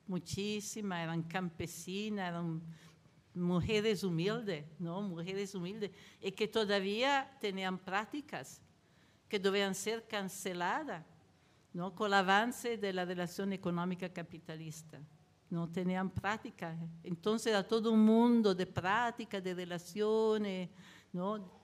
[0.08, 2.62] muchísimas, eran campesinas, eran
[3.34, 5.02] mujeres humildes, ¿no?
[5.02, 5.92] Mujeres humildes,
[6.22, 8.62] y que todavía tenían prácticas
[9.28, 11.06] que debían ser canceladas,
[11.74, 11.94] ¿no?
[11.94, 15.00] Con el avance de la relación económica capitalista.
[15.50, 16.78] No tenían práctica.
[17.04, 20.70] Entonces, a todo un mundo de prácticas, de relaciones,
[21.14, 21.58] ¿no?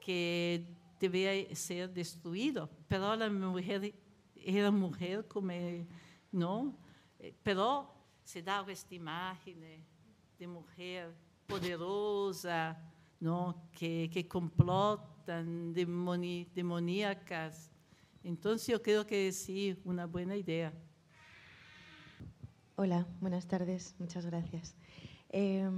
[0.00, 0.66] que
[0.98, 2.68] debía ser destruido.
[2.88, 3.94] Pero la mujer
[4.34, 5.52] era mujer como,
[6.32, 6.76] ¿no?
[7.42, 7.92] Pero
[8.24, 9.60] se daba esta imagen
[10.38, 11.14] de mujer
[11.46, 12.78] poderosa,
[13.18, 13.68] ¿no?
[13.72, 14.26] que, que
[15.74, 17.70] demoni, demoníacas.
[18.24, 20.72] Entonces yo creo que sí, una buena idea.
[22.76, 24.74] Hola, buenas tardes, muchas gracias.
[25.32, 25.68] Eh,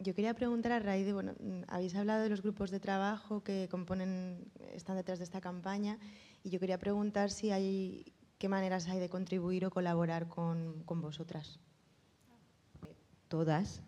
[0.00, 1.34] yo quería preguntar a raíz bueno,
[1.68, 5.98] habéis hablado de los grupos de trabajo que componen, están detrás de esta campaña,
[6.42, 8.14] y yo quería preguntar si hay,
[8.46, 11.58] qué maneras hay de contribuir o colaborar con, con vosotras.
[13.26, 13.82] Todas.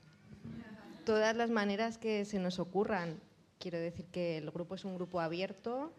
[1.06, 3.20] Todas las maneras que se nos ocurran.
[3.60, 5.92] Quiero decir que el grupo es un grupo abierto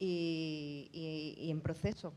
[0.00, 2.12] y, y, y en proceso.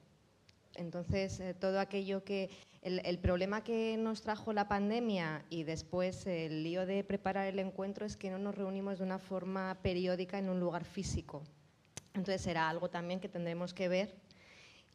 [0.73, 2.49] Entonces, eh, todo aquello que
[2.81, 8.07] el, problema que nos trajo la pandemia y después el lío de preparar el encuentro
[8.07, 11.43] es que no nos reunimos de una forma periódica en un lugar físico.
[12.15, 14.24] Entonces será algo también que tendremos que ver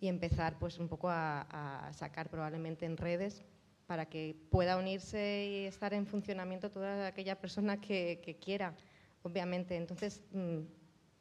[0.00, 3.42] y empezar pues un poco a, sacar probablemente en redes
[3.86, 8.74] para que pueda unirse y estar en funcionamiento toda aquella persona que, quiera,
[9.22, 9.76] obviamente.
[9.76, 10.60] Entonces mm,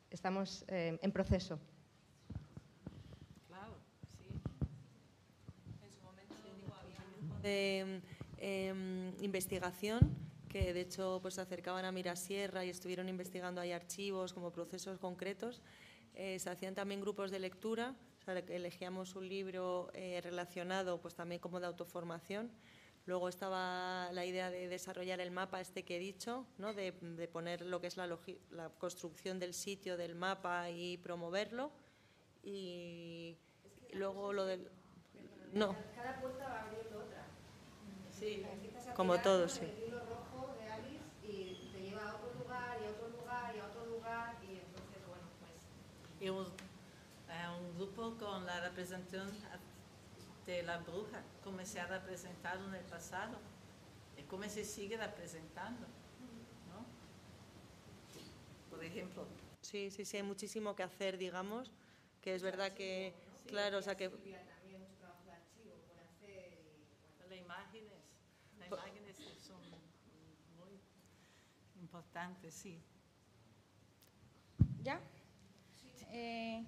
[0.10, 1.60] estamos eh, en proceso.
[7.42, 8.02] de
[8.38, 10.00] em, investigación
[10.50, 14.98] que de hecho pues, se acercaban a Mirasierra y estuvieron investigando ahí archivos como procesos
[14.98, 15.62] concretos.
[16.16, 17.96] Eh, se hacían también grupos de lectura,
[18.28, 22.52] elegíamos un libro eh, relacionado pues, también como de autoformación.
[23.06, 26.74] Luego estaba la idea de desarrollar el mapa este que he dicho, ¿no?
[26.74, 26.92] de,
[27.32, 28.08] poner lo que es la,
[28.52, 31.72] la, construcción del sitio del mapa y promoverlo.
[32.44, 33.36] Y,
[33.94, 34.70] luego lo del...
[35.54, 35.76] No.
[35.96, 37.26] Cada puerta va abriendo otra.
[38.12, 38.46] Sí,
[38.96, 39.66] como todos, sí.
[39.66, 43.56] El hilo rojo de Alice y te lleva a otro lugar y a otro lugar
[43.56, 46.69] y a otro lugar y entonces, bueno, pues...
[47.48, 49.32] Un, grupo con la representación
[50.46, 53.38] de la bruja, como se ha representado en el pasado
[54.18, 55.88] y cómo se sigue representando,
[56.70, 56.86] ¿no?
[58.70, 59.26] Por ejemplo.
[59.62, 61.72] Sí, sí, sí, hay muchísimo que hacer, digamos,
[62.22, 63.14] que es verdad que,
[63.48, 64.12] claro, o sea que
[68.72, 69.62] imágenes son
[70.58, 70.80] muy
[71.82, 72.82] importantes, sí.
[74.82, 75.00] ¿Ya?
[76.12, 76.66] Eh,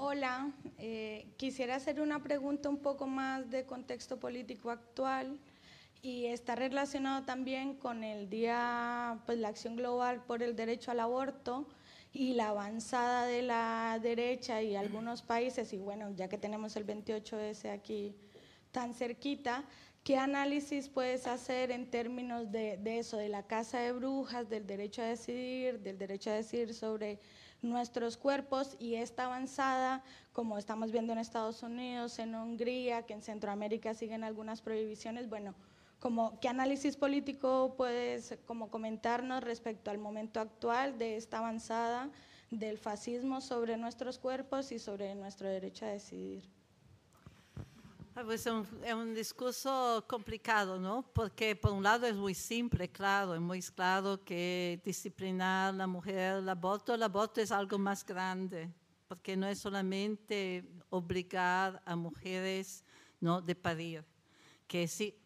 [0.00, 5.38] hola, eh, quisiera hacer una pregunta un poco más de contexto político actual
[6.02, 11.00] y está relacionado también con el día, pues la acción global por el derecho al
[11.00, 11.66] aborto
[12.12, 16.86] y la avanzada de la derecha y algunos países, y bueno, ya que tenemos el
[16.86, 18.14] 28S aquí
[18.70, 19.64] tan cerquita,
[20.08, 25.02] ¿Qué análisis puedes hacer en términos de, eso, de la casa de brujas, del derecho
[25.02, 27.18] a decidir, del derecho a decidir sobre
[27.62, 30.02] nuestros cuerpos y esta avanzada,
[30.32, 35.28] como estamos viendo en Estados Unidos, en Hungría, que en Centroamérica siguen algunas prohibiciones?
[35.28, 35.54] Bueno,
[35.98, 42.10] como, ¿qué análisis político puedes como comentarnos respecto al momento actual de esta avanzada
[42.50, 46.57] del fascismo sobre nuestros cuerpos y sobre nuestro derecho a decidir?
[48.20, 51.08] Ah, pues es un, discurso complicado, ¿no?
[51.12, 55.86] Porque por un lado es muy simple, claro, es muy claro que disciplinar a la
[55.86, 58.72] mujer, el aborto, el aborto es algo más grande,
[59.06, 62.84] porque no es solamente obligar a mujeres
[63.20, 63.40] ¿no?
[63.40, 64.04] de parir,
[64.66, 65.16] que sí,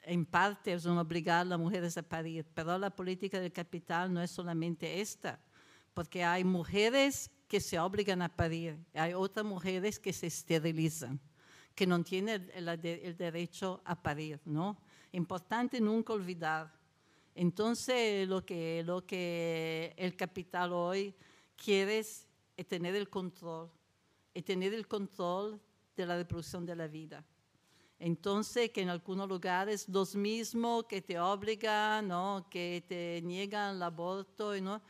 [0.00, 4.12] en parte es un obligar a las mujeres a parir, pero la política del capital
[4.12, 5.38] no es solamente esta,
[5.94, 11.20] porque hay mujeres que se obligan a parir, hay otras mujeres que se esterilizan
[11.74, 14.76] que no tiene el, el, derecho a parir, ¿no?
[15.12, 16.72] Importante nunca olvidar.
[17.34, 21.14] Entonces, lo que, lo que el capital hoy
[21.56, 22.26] quiere es
[22.68, 23.70] tener el control,
[24.34, 25.60] y tener el control
[25.96, 27.24] de la reproducción de la vida.
[27.98, 32.46] Entonces, que en algunos lugares los mismos que te obligan, ¿no?
[32.50, 34.82] que te niegan el aborto, ¿no?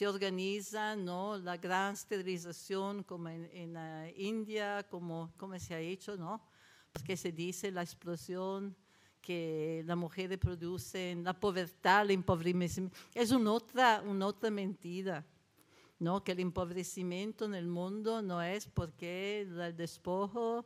[0.00, 1.36] Te organizan ¿no?
[1.36, 6.40] la gran esterilización como en, la India, como, como se ha hecho, ¿no?
[6.90, 8.74] porque se dice la explosión
[9.20, 12.96] que las mujeres producen, la pobreza, el empobrecimiento.
[13.12, 15.22] Es una otra, una otra mentira.
[15.98, 16.24] ¿no?
[16.24, 20.64] que el empobrecimiento en el mundo no es porque el despojo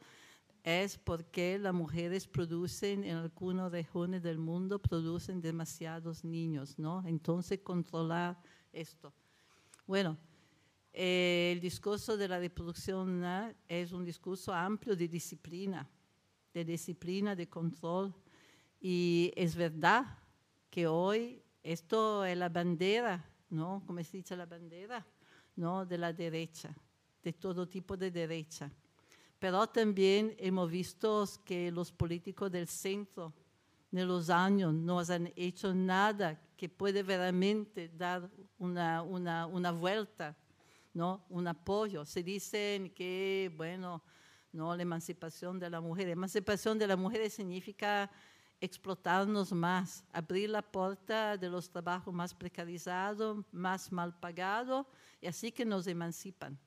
[0.62, 7.03] es porque las mujeres producen en algunas regiones del mundo producen demasiados niños, ¿no?
[7.05, 8.41] Entonces controlar
[8.72, 9.12] esto.
[9.87, 10.16] Bueno,
[10.93, 13.22] eh, el discurso de la reproducción
[13.68, 15.89] es un discurso amplio de disciplina,
[16.53, 18.14] de disciplina, de control.
[18.80, 20.18] Y es verdad
[20.70, 23.82] que hoy esto es la bandera, ¿no?
[23.87, 25.07] Como se dice la bandera,
[25.57, 25.85] ¿no?
[25.85, 26.74] De la derecha,
[27.22, 28.70] de todo tipo de derecha
[29.45, 33.35] pero también hemos visto que los políticos del centro
[34.01, 40.36] en los años no han hecho nada que puede realmente dar una, una, una vuelta,
[40.92, 41.24] ¿no?
[41.28, 42.05] un apoyo.
[42.05, 44.03] Se dicen que, bueno,
[44.53, 46.09] no, la emancipación de la mujer.
[46.09, 48.11] emancipación de la mujer significa
[48.61, 54.86] explotarnos más, abrir la puerta de los trabajos más precarizados, más mal pagados,
[55.20, 56.59] y así que nos emancipan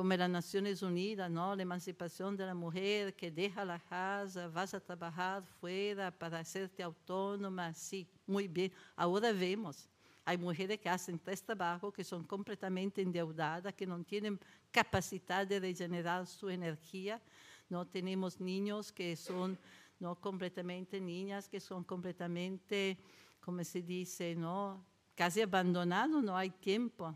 [0.00, 1.54] como las Naciones Unidas, ¿no?
[1.54, 6.82] la emancipación de la mujer que deja la casa, vas a trabajar fuera para hacerte
[6.82, 8.72] autónoma, sí, muy bien.
[8.96, 9.90] Ahora vemos,
[10.24, 14.40] hay mujeres que hacen tres trabajos que son completamente endeudadas, que no tienen
[14.70, 17.20] capacidad de regenerar su energía.
[17.68, 19.58] No tenemos niños que son
[19.98, 22.96] no completamente niñas, que son completamente,
[23.38, 24.82] como se dice, no
[25.14, 27.14] casi abandonados, no hay tiempo.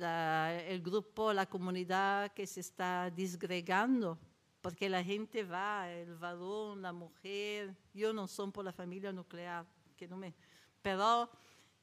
[0.00, 4.18] El grupo, la comunidad que se está disgregando,
[4.60, 9.66] porque la gente va, el varón, la mujer, yo no soy por la familia nuclear,
[9.96, 10.34] que no me,
[10.82, 11.30] pero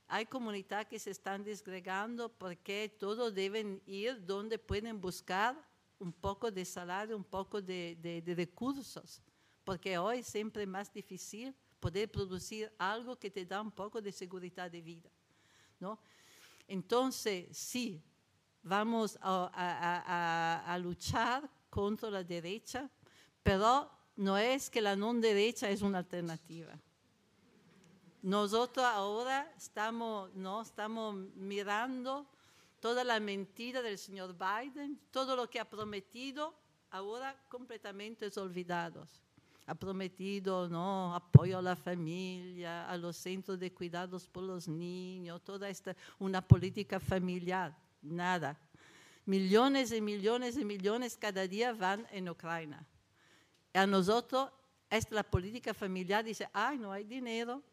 [0.07, 5.55] hay comunidades que se están disgregando porque todos deben ir donde pueden buscar
[5.99, 9.21] un poco de salario, un poco de, de, de recursos,
[9.63, 14.11] porque hoy es siempre más difícil poder producir algo que te da un poco de
[14.11, 15.09] seguridad de vida,
[15.79, 15.99] ¿no?
[16.67, 18.01] Entonces, sí,
[18.63, 22.89] vamos a, luchar contra la derecha,
[23.43, 26.73] pero no es que la no derecha es una alternativa.
[28.21, 30.61] Nosotros ahora estamos, ¿no?
[30.63, 32.25] estamos mirando
[32.79, 36.55] toda la mentira del señor Biden, todo lo que ha prometido,
[36.89, 39.24] ahora completamente olvidados.
[39.67, 41.15] Ha prometido ¿no?
[41.15, 46.41] apoyo a la familia, a los centros de cuidados por los niños, toda esta, una
[46.47, 48.59] política familiar, nada.
[49.25, 52.85] Millones y millones y millones cada día van en Ucrania.
[53.73, 54.51] A nosotros,
[54.89, 57.63] esta la política familiar dice, ay, no hay dinero,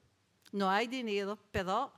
[0.50, 1.92] no hay dinero, pero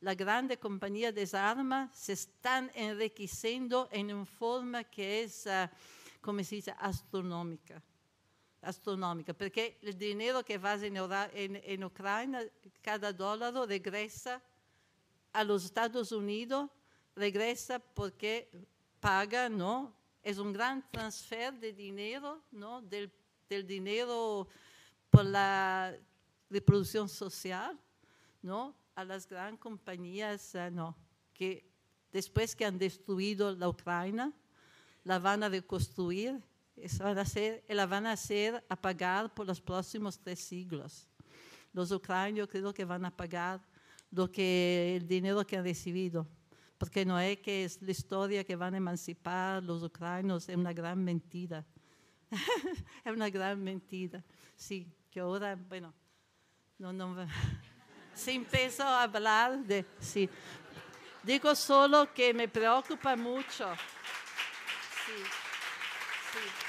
[0.00, 5.68] las grandes compañías de armas se están enriqueciendo en una forma que es, uh,
[6.20, 7.80] como se dice, astronómica
[8.62, 10.74] astronómica, porque el dinero que va
[11.32, 12.40] en, en, Ucrania,
[12.82, 14.42] cada dólar regresa
[15.32, 16.70] a los Estados Unidos,
[17.14, 18.50] regresa porque
[19.00, 19.94] paga, ¿no?
[20.22, 22.82] Es un gran transfer de dinero, ¿no?
[22.82, 23.12] Del,
[23.48, 24.48] del dinero
[25.10, 25.96] por la
[26.50, 27.78] reproducción social,
[28.42, 28.74] ¿no?
[28.94, 30.96] A las grandes compañías, uh, ¿no?
[31.32, 31.68] Que
[32.12, 34.32] después que han destruido la Ucrania,
[35.04, 36.42] la van a reconstruir
[36.98, 41.08] van a ser, la van a hacer a pagar por los próximos tres siglos.
[41.72, 43.60] Los ucranianos creo que van a pagar
[44.10, 46.26] lo que el dinero que han recibido,
[46.78, 50.72] porque no es que es la historia que van a emancipar los ucranianos, es una
[50.72, 51.64] gran mentira.
[53.04, 54.24] es una gran mentira.
[54.54, 55.94] Sí, que ahora, bueno,
[56.78, 57.26] no, no,
[58.14, 60.28] se empezó a hablar de, sí.
[61.22, 63.74] Digo solo que me preocupa mucho.
[65.04, 65.22] Sí,
[66.32, 66.65] sí.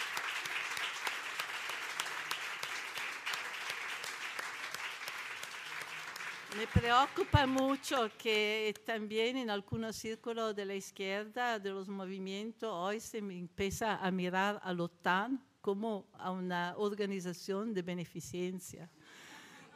[6.58, 13.00] Me preocupa mucho que también en algunos círculos de la izquierda, de los movimientos, hoy
[13.00, 18.90] se empieza a mirar a la OTAN como a una organización de beneficencia,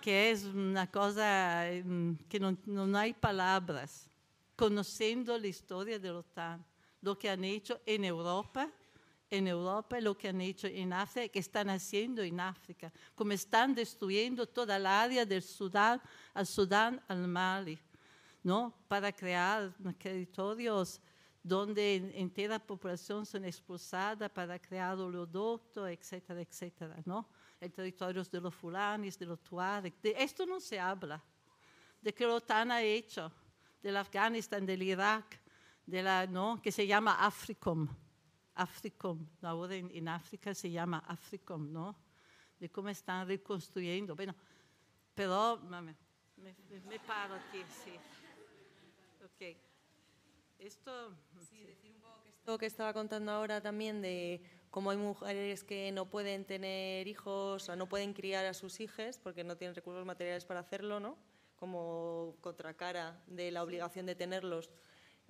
[0.02, 4.10] que es una cosa mm, que no, no hay palabras,
[4.56, 6.66] conociendo la historia de la OTAN,
[7.04, 8.68] lo que han hecho en Europa
[9.32, 13.74] en Europa, lo que han hecho en África, que están haciendo en África, como están
[13.74, 16.02] destruyendo toda el área del Sudán,
[16.34, 17.80] al Sudán, al Mali,
[18.44, 18.74] ¿no?
[18.90, 21.00] Para crear territorios
[21.42, 27.28] donde entera población son expulsadas para crear oleoducto, etcétera, etcétera, ¿no?
[27.60, 29.94] En territorios de los fulanis, de los tuareg.
[30.02, 31.24] De esto no se habla,
[32.02, 33.32] de que la OTAN ha hecho,
[33.82, 35.40] del Afganistán, del Irak,
[35.86, 36.62] de la, ¿no?
[36.62, 37.88] que se llama Africom.
[38.62, 41.96] Africom, ahora en, en África se llama Africom, ¿no?
[42.60, 44.16] De cómo están reconstruyendo.
[44.16, 44.36] Bueno,
[45.16, 45.82] pero me,
[46.38, 46.56] me,
[46.88, 47.92] me paro aquí, sí.
[49.24, 49.58] Ok.
[50.60, 51.16] Esto...
[51.40, 55.64] Sí, decir un poco que esto que estaba contando ahora también de cómo hay mujeres
[55.64, 59.76] que no pueden tener hijos o no pueden criar a sus hijos porque no tienen
[59.76, 61.18] recursos materiales para hacerlo, ¿no?
[61.56, 64.70] Como contracara de la obligación de tenerlos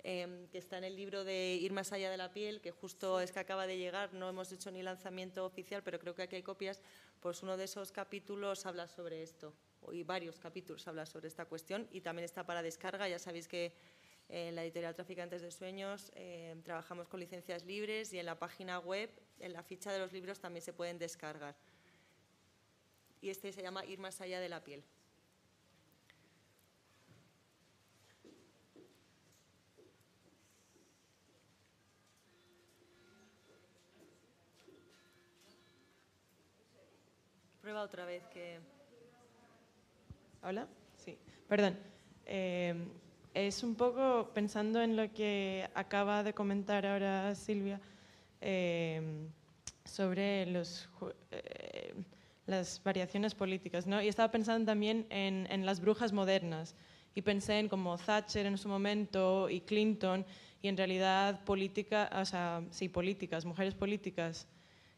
[0.04, 3.20] eh, que está en el libro de Ir más allá de la piel, que justo
[3.20, 6.36] es que acaba de llegar, no hemos hecho ni lanzamiento oficial, pero creo que aquí
[6.36, 6.80] hay copias,
[7.20, 9.54] pues uno de esos capítulos habla sobre esto,
[9.92, 13.72] y varios capítulos habla sobre esta cuestión, y también está para descarga, ya sabéis que
[14.28, 18.78] en la editorial Traficantes de Sueños eh, trabajamos con licencias libres y en la página
[18.78, 21.54] web, en la ficha de los libros también se pueden descargar.
[23.20, 24.82] Y este se llama Ir más allá de la piel.
[37.62, 38.58] Prueba otra vez que...
[40.42, 41.78] Hola, sí, perdón.
[42.26, 42.74] Eh,
[43.34, 47.80] es un poco pensando en lo que acaba de comentar ahora Silvia
[48.40, 49.28] eh,
[49.84, 50.88] sobre los,
[51.30, 51.94] eh,
[52.46, 54.02] las variaciones políticas, ¿no?
[54.02, 56.74] Y estaba pensando también en, en, las brujas modernas
[57.14, 60.26] y pensé en como Thatcher en su momento y Clinton
[60.60, 64.48] y en realidad política, o sea, sí, políticas, mujeres políticas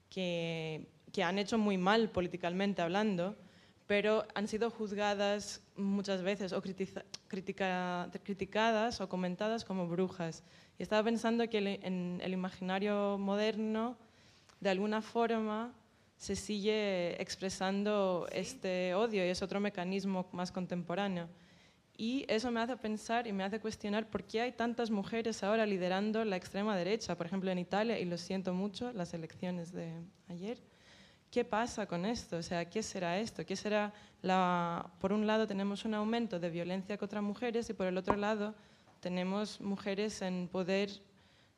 [0.09, 3.37] que que han hecho muy mal políticamente hablando,
[3.87, 6.61] pero han sido juzgadas muchas veces o
[7.29, 10.43] criticadas o comentadas como brujas.
[10.77, 13.97] Y estaba pensando que en el imaginario moderno,
[14.59, 15.73] de alguna forma,
[16.17, 21.29] se sigue expresando este odio y es otro mecanismo más contemporáneo.
[21.97, 25.65] Y eso me hace pensar y me hace cuestionar por qué hay tantas mujeres ahora
[25.65, 29.93] liderando la extrema derecha, por ejemplo en Italia, y lo siento mucho, las elecciones de
[30.29, 30.74] ayer
[31.35, 32.37] ¿qué pasa con esto?
[32.37, 33.45] O sea, ¿qué será esto?
[33.45, 34.89] ¿Qué será la...
[35.01, 38.55] Por un lado tenemos un aumento de violencia contra mujeres y por el otro lado
[39.01, 40.91] tenemos mujeres en poder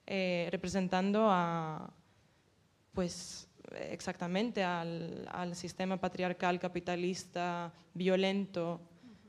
[0.07, 1.93] eh, representando a,
[2.95, 3.51] pues,
[3.91, 8.81] exactamente al, sistema patriarcal, capitalista, violento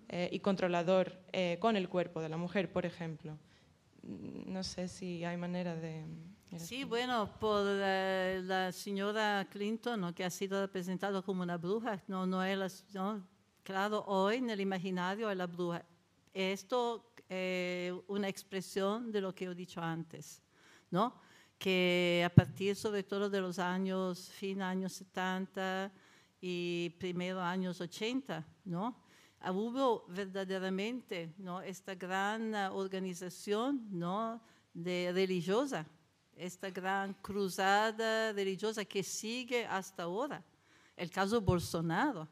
[0.08, 3.38] eh, y controlador eh, con el cuerpo de la mujer, por ejemplo.
[4.02, 6.06] No sé si hay manera de...
[6.56, 12.42] Sí, bueno, por la, señora Clinton, que ha sido representada como una bruja, no, no
[12.42, 12.86] es
[13.64, 15.84] claro, hoy en el imaginario es la bruja.
[16.34, 20.42] Esto es eh, una expresión de lo que he dicho antes,
[20.90, 21.20] ¿no?
[21.60, 25.92] que a partir sobre todo de los años, fin años 70
[26.40, 28.96] y primeros años 80, ¿no?
[29.52, 31.62] hubo verdaderamente ¿no?
[31.62, 34.42] esta gran organización ¿no?
[34.74, 35.86] de religiosa
[36.38, 40.44] esta gran cruzada religiosa que sigue hasta ahora.
[40.96, 42.28] El caso Bolsonaro.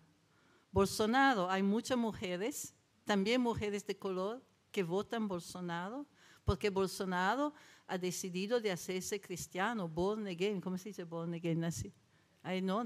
[0.71, 2.73] Bolsonaro, hay muchas mujeres,
[3.05, 6.05] también mujeres de color, que votan Bolsonaro,
[6.43, 7.53] porque Bolsonaro
[7.87, 11.63] ha decidido de hacerse cristiano, born again, ¿cómo se dice born again?
[11.63, 11.93] Así.
[12.43, 12.85] Ahí, ¿no?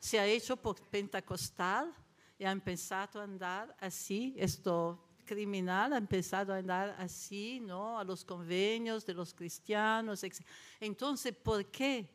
[0.00, 1.94] Se ha hecho por pentecostal
[2.38, 7.98] y ha empezado a andar así, esto criminal ha empezado a andar así, ¿no?
[7.98, 10.24] A los convenios de los cristianos.
[10.80, 12.08] Entonces, ¿por qué?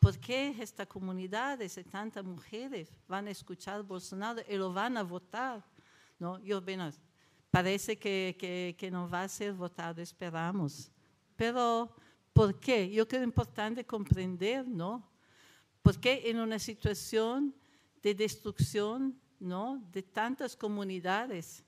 [0.00, 5.02] ¿Por qué esta comunidad de tantas mujeres van a escuchar Bolsonaro y lo van a
[5.02, 5.64] votar?
[6.18, 6.38] ¿No?
[6.40, 6.90] Yo, bueno,
[7.50, 10.90] parece que, que, que no va a ser votado, esperamos.
[11.36, 11.94] Pero,
[12.32, 12.90] ¿por qué?
[12.90, 15.08] Yo creo importante comprender, ¿no?
[15.82, 17.54] Porque en una situación
[18.02, 19.82] de destrucción, ¿no?
[19.92, 21.64] De tantas comunidades,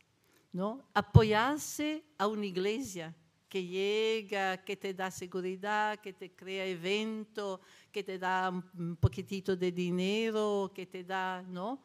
[0.53, 0.89] ¿no?
[0.95, 3.15] Apoyarse a una iglesia
[3.49, 7.61] que llega, que te da seguridad, que te crea evento,
[7.91, 11.83] que te da un poquitito de dinero, que te da, ¿no?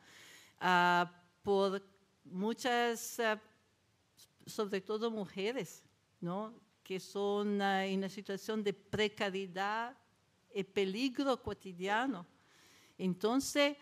[0.61, 1.07] Uh,
[1.41, 1.81] por
[2.25, 3.39] muchas, uh,
[4.45, 5.83] sobre todo mujeres,
[6.19, 6.53] ¿no?
[6.83, 9.97] Que son uh, en una situación de precariedad
[10.53, 12.25] y peligro cotidiano.
[12.97, 13.77] Entonces,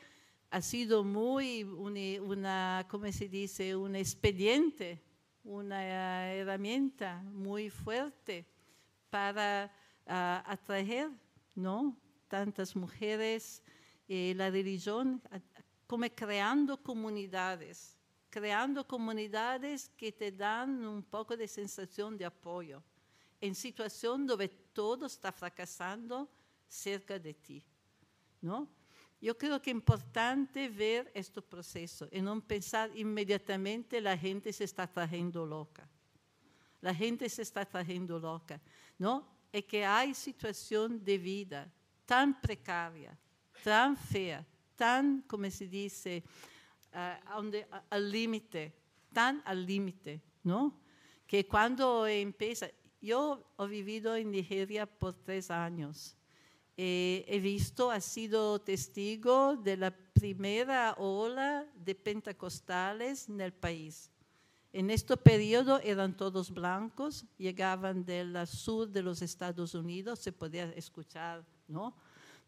[0.52, 3.74] ha sido muy una, una, ¿cómo se dice?
[3.74, 5.02] Un expediente,
[5.46, 8.46] una herramienta muy fuerte
[9.10, 9.72] para
[10.06, 11.10] uh, atraer,
[11.56, 11.98] ¿no?
[12.28, 13.64] Tantas mujeres,
[14.10, 15.22] eh, la religión,
[15.88, 17.98] como creando comunidades,
[18.30, 22.84] creando comunidades que te dan un poco de sensación de apoyo.
[23.40, 26.30] en situación donde todo está fracasando
[26.68, 27.64] cerca de ti,
[28.40, 28.70] ¿no?
[29.22, 34.64] Yo creo que es importante ver este proceso y no pensar inmediatamente la gente se
[34.64, 35.88] está trayendo loca.
[36.82, 38.60] La gente se está trayendo loca,
[38.98, 39.28] ¿no?
[39.52, 41.72] Es que hay situación de vida
[42.04, 43.16] tan precaria,
[43.64, 44.44] tan fea,
[44.76, 46.24] tan, como se dice,
[46.92, 48.74] uh, al límite,
[49.14, 50.82] tan al límite, ¿no?
[51.28, 56.18] Que cuando empieza, yo he vivido en Nigeria por tres años
[56.78, 64.10] eh, he visto, ha sido testigo de la primera ola de pentecostales en el país.
[64.74, 70.72] En este periodo eran todos blancos, llegaban del sur de los Estados Unidos, se podía
[70.72, 71.94] escuchar, ¿no?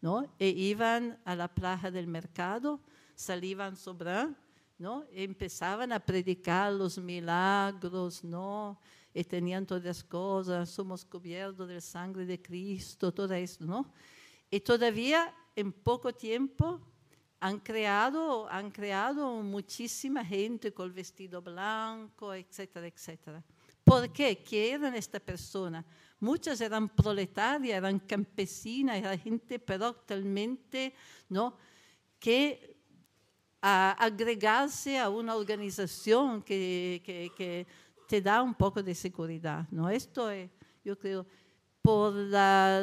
[0.00, 0.26] ¿No?
[0.38, 2.80] E iban a la plaza del mercado,
[3.14, 4.28] salían sobre,
[4.78, 5.04] ¿no?
[5.12, 8.78] E empezaban a predicar los milagros, ¿no?
[9.12, 13.92] Y tenían todas las cosas, somos cubiertos del sangre de Cristo, todo esto, ¿no?
[14.54, 16.80] Y todavía en poco tiempo
[17.40, 23.42] han creado, han creado muchísima gente con el vestido blanco, etcétera, etcétera.
[23.82, 24.44] ¿Por qué?
[24.48, 25.84] ¿Quién eran esta persona?
[26.20, 30.94] Muchas eran proletarias, eran campesinas, era gente pero totalmente,
[31.28, 31.56] ¿no?
[32.20, 32.76] Que
[33.60, 37.66] a agregarse a una organización que, que, que,
[38.06, 39.90] te da un poco de seguridad, ¿no?
[39.90, 40.48] Esto es,
[40.84, 41.26] yo creo,
[41.84, 42.80] por la,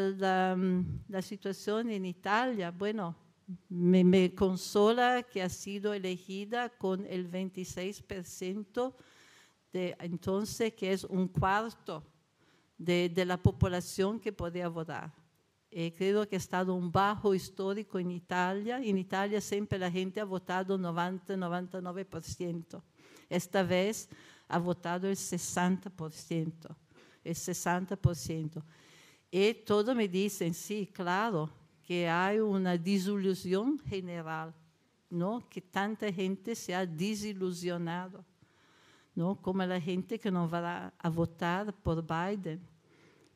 [1.07, 3.15] la, situación en Italia, bueno,
[3.68, 8.94] me, me, consola que ha sido elegida con el 26%
[9.73, 12.03] de entonces, que es un cuarto
[12.78, 15.11] de, de la población que podía votar.
[15.72, 18.80] Eh, creo que ha estado un bajo histórico en Italia.
[18.84, 22.84] En Italia siempre la gente ha votado 90-99%.
[23.28, 24.10] Esta vez
[24.48, 26.76] ha votado el 60%.
[27.23, 28.64] El 60%.
[29.31, 31.49] Y todos me dicen, sí, claro,
[31.87, 34.53] que hay una desilusión general,
[35.09, 35.47] ¿no?
[35.49, 38.25] Que tanta gente se ha desilusionado,
[39.15, 39.41] ¿no?
[39.41, 42.59] Como la gente que no va a votar por Biden,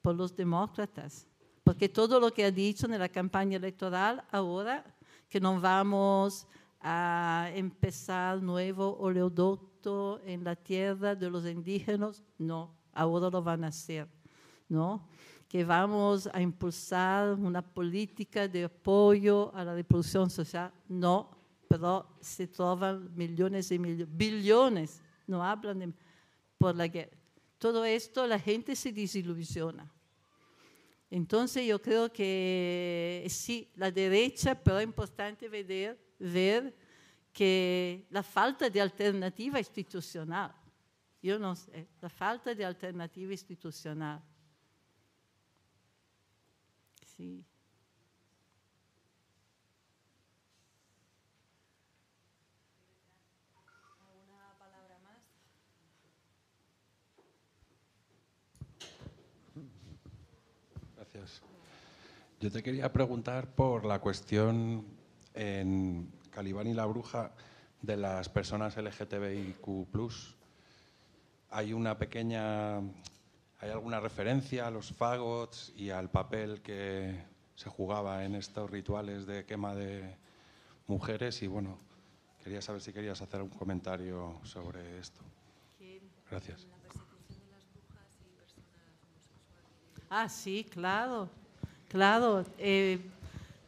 [0.01, 1.26] por los demócratas.
[1.63, 4.85] Porque todo lo que ha dicho en la campaña electoral, ahora
[5.30, 6.45] que no vamos
[6.81, 13.67] a empezar nuevo oleoducto en la tierra de los indígenas, no, ahora lo van a
[13.67, 14.07] hacer,
[14.69, 15.07] ¿no?
[15.47, 20.72] Que vamos a impulsar una política de apoyo a la reproducción social.
[20.88, 21.30] No,
[21.67, 25.93] pero se trovan millones y millones, billones, no hablan de,
[26.57, 27.17] por la guerra.
[27.57, 29.91] Todo esto la gente se desilusiona.
[31.09, 36.76] Entonces yo creo que sí, la derecha, pero es importante ver, ver
[37.31, 40.53] que la falta de alternativa institucional,
[41.22, 44.22] yo no sé, la falta de alternativa institucional
[47.18, 47.44] sí.
[54.00, 55.22] ¿Alguna palabra más?
[60.96, 61.42] Gracias.
[62.40, 64.86] Yo te quería preguntar por la cuestión
[65.34, 67.32] en Calibán y la Bruja
[67.82, 69.88] de las personas LGTBIQ.
[71.52, 72.82] Hay una pequeña
[73.66, 77.20] ¿Hay alguna referencia a los fagots y al papel que
[77.56, 80.18] se jugaba en estos rituales de quema de
[80.86, 81.42] mujeres?
[81.42, 81.80] Y bueno,
[82.44, 85.20] quería saber si querías hacer un comentario sobre esto.
[86.30, 86.68] Gracias.
[90.12, 91.28] Ah, sí, claro,
[91.90, 92.46] claro.
[92.60, 93.00] Eh,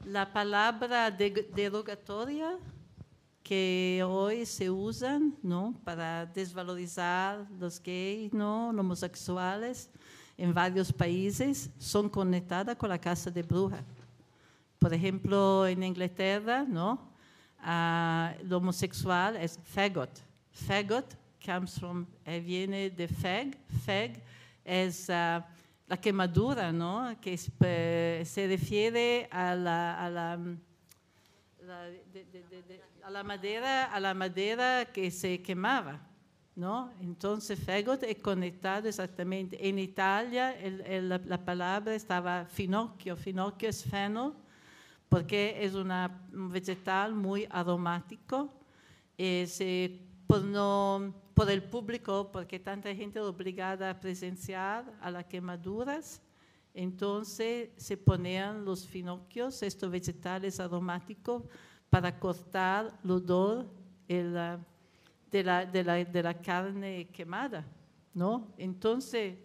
[0.06, 2.56] la palabra derogatoria
[3.48, 5.74] que hoy se usan ¿no?
[5.86, 8.74] para desvalorizar los gays, ¿no?
[8.74, 9.90] los homosexuales
[10.38, 13.84] en varios países, son conectadas con la casa de bruja.
[14.78, 17.10] Por ejemplo, en Inglaterra, ¿no?
[17.60, 20.11] Uh, lo homosexual es fagot.
[20.52, 23.57] Fagot comes from, eh, viene de fag.
[23.86, 24.22] Fag
[24.64, 25.41] es uh,
[25.88, 27.15] la quemadura, ¿no?
[27.22, 30.38] que se refiere a la,
[33.07, 35.97] a la madera, a la madera que se quemaba.
[36.57, 36.91] ¿no?
[36.99, 39.55] Entonces, fagot es conectado exactamente.
[39.65, 43.15] En Italia el, el, la, la, palabra estaba finocchio.
[43.15, 44.35] Finocchio es feno
[45.07, 48.53] porque es una, un vegetal muy aromático.
[49.17, 55.23] Es, eh, por, no, por el público, porque tanta gente obligada a presenciar a las
[55.27, 56.21] quemaduras,
[56.73, 61.43] entonces se ponían los finocchios, estos vegetales aromáticos,
[61.89, 63.65] para cortar el odor
[64.07, 64.59] de, la,
[65.31, 67.65] de, la, de, la, carne quemada,
[68.14, 68.53] ¿no?
[68.57, 69.35] Entonces,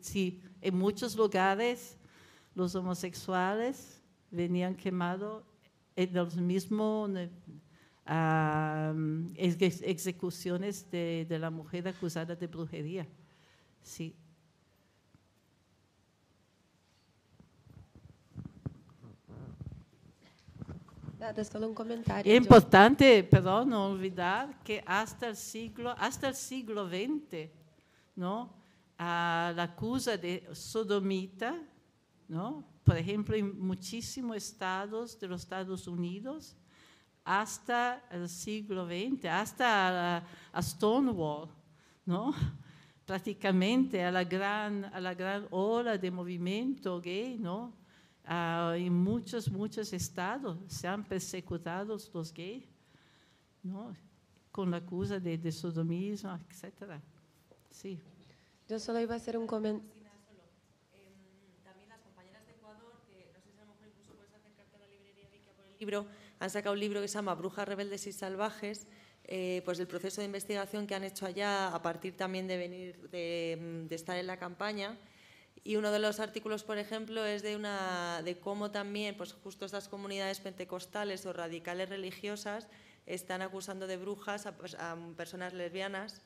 [0.00, 1.96] sí, en muchos lugares
[2.54, 5.44] los homosexuales venían quemados
[5.96, 7.10] en los mismos
[8.06, 8.94] ah,
[9.36, 13.06] ejecuciones de, de, la mujer acusada de brujería.
[13.82, 14.14] Sí.
[21.44, 22.32] Solo un comentario.
[22.32, 27.50] Es importante, perdón, no olvidar que hasta el siglo, hasta el siglo XX,
[28.16, 28.54] ¿no?
[28.98, 31.56] A la acusa de sodomita,
[32.28, 32.64] ¿no?
[32.84, 36.56] Por ejemplo, en muchísimos estados de los Estados Unidos,
[37.24, 41.48] hasta el siglo XX, hasta a, Stonewall,
[42.04, 42.34] ¿no?
[43.04, 47.79] prácticamente a la, gran, a la gran ola de movimiento gay, ¿no?
[48.28, 52.64] Uh, en muchos, muchos estados se han perseguido los gays,
[53.62, 53.92] ¿no?
[54.52, 57.00] con la acusa de, de sodomismo, etc.
[57.70, 57.98] Sí.
[58.68, 59.90] Yo solo iba a hacer un comentario.
[65.78, 66.06] libro,
[66.38, 68.86] han sacado un libro que se llama Brujas Rebeldes y Salvajes,
[69.24, 73.08] eh, pues el proceso de investigación que han hecho allá a partir también de venir,
[73.08, 74.98] de, de estar en la campaña
[75.62, 79.66] y uno de los artículos, por ejemplo, es de, una, de cómo también pues justo
[79.66, 82.68] estas comunidades pentecostales o radicales religiosas
[83.06, 84.54] están acusando de brujas a,
[85.16, 86.22] personas lesbianas,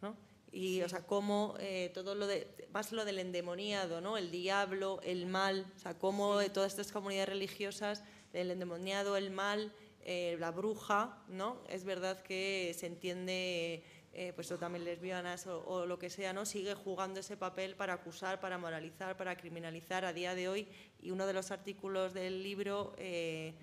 [0.00, 0.16] ¿no?
[0.50, 4.18] Y, o sea, cómo eh, todo lo de, más lo del endemoniado, ¿no?
[4.18, 9.72] El diablo, el mal, o sea, cómo todas estas comunidades religiosas, el endemoniado, el mal,
[10.04, 11.62] eh, la bruja, ¿no?
[11.68, 16.44] Es verdad que se entiende eh, pues o también lesbianas o, lo que sea, ¿no?
[16.44, 20.68] sigue jugando ese papel para acusar, para moralizar, para criminalizar a día de hoy.
[21.00, 23.54] Y uno de los artículos del libro eh,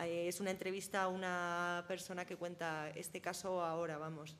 [0.00, 4.36] eh, es una entrevista a una persona que cuenta este caso ahora, vamos.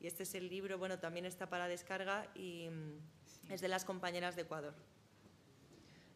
[0.00, 3.84] Y este es el libro, bueno, también está para descarga y mm, es de las
[3.84, 4.74] compañeras de Ecuador.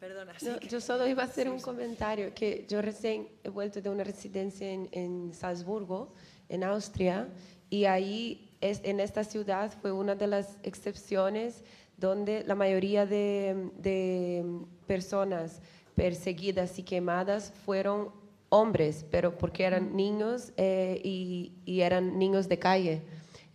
[0.01, 0.37] Perdona.
[0.69, 4.69] yo solo iba a hacer un comentario, que yo recién he vuelto de una residencia
[4.69, 6.15] en, en Salzburgo,
[6.49, 7.29] en Austria,
[7.69, 11.63] y ahí en esta ciudad fue una de las excepciones
[11.97, 14.45] donde la mayoría de,
[14.87, 15.61] personas
[15.95, 18.11] perseguidas y quemadas fueron
[18.49, 23.03] hombres, pero porque eran niños eh, y, eran niños de calle.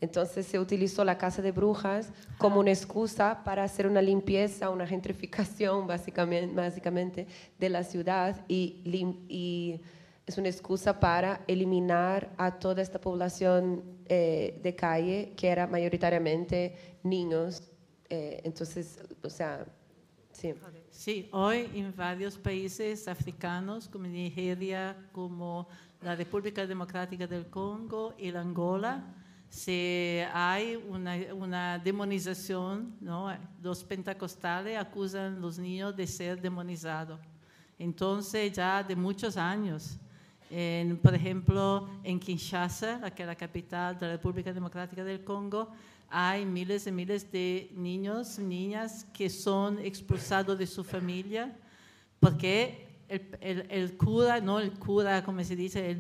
[0.02, 4.86] Entonces se utilizó la casa de brujas como una excusa para hacer una limpieza, una
[4.86, 7.28] gentrificación básicamente, básicamente
[7.58, 8.82] de la ciudad y,
[9.30, 9.80] y
[10.26, 16.98] es una excusa para eliminar a toda esta población eh, de calle que era mayoritariamente
[17.04, 17.64] niños.
[18.10, 19.66] Eh, entonces, o sea,
[20.32, 20.54] sí.
[20.90, 25.68] Sí, hoy en varios países africanos, como Nigeria, como
[26.02, 29.16] la República Democrática del Congo y la Angola,
[29.50, 33.36] se hay una, una demonización, ¿no?
[33.62, 37.20] los pentecostales acusan a los niños de ser demonizados.
[37.78, 40.00] Entonces, ya de muchos años,
[41.02, 45.72] por ejemplo, en Kinshasa, que es la capital de la República Democrática del Congo,
[46.10, 51.52] hay miles y miles de niños, niñas que son expulsados de su familia
[52.24, 56.00] porque el, el, cura, no el cura, como se dice, el,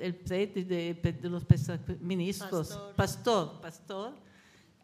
[0.00, 1.44] el, de, de, los
[2.00, 4.12] ministros, pastor, pastor,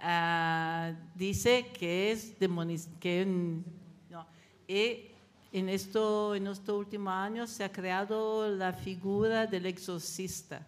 [0.00, 4.26] ah, dice que es demonizado, que no,
[4.66, 5.09] y
[5.52, 10.66] en, esto, en estos últimos años se ha creado la figura del exorcista,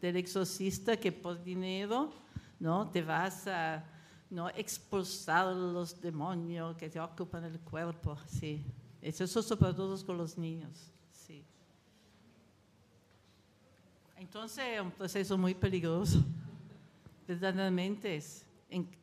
[0.00, 2.12] del exorcista que por dinero
[2.60, 2.88] ¿no?
[2.90, 3.84] te vas a
[4.30, 4.48] ¿no?
[4.50, 8.16] expulsar los demonios que te ocupan el cuerpo.
[8.26, 8.64] Sí.
[9.02, 10.90] Eso sobre todo con los niños.
[11.12, 11.44] Sí.
[14.16, 16.24] Entonces es un proceso muy peligroso.
[17.26, 18.44] Verdaderamente es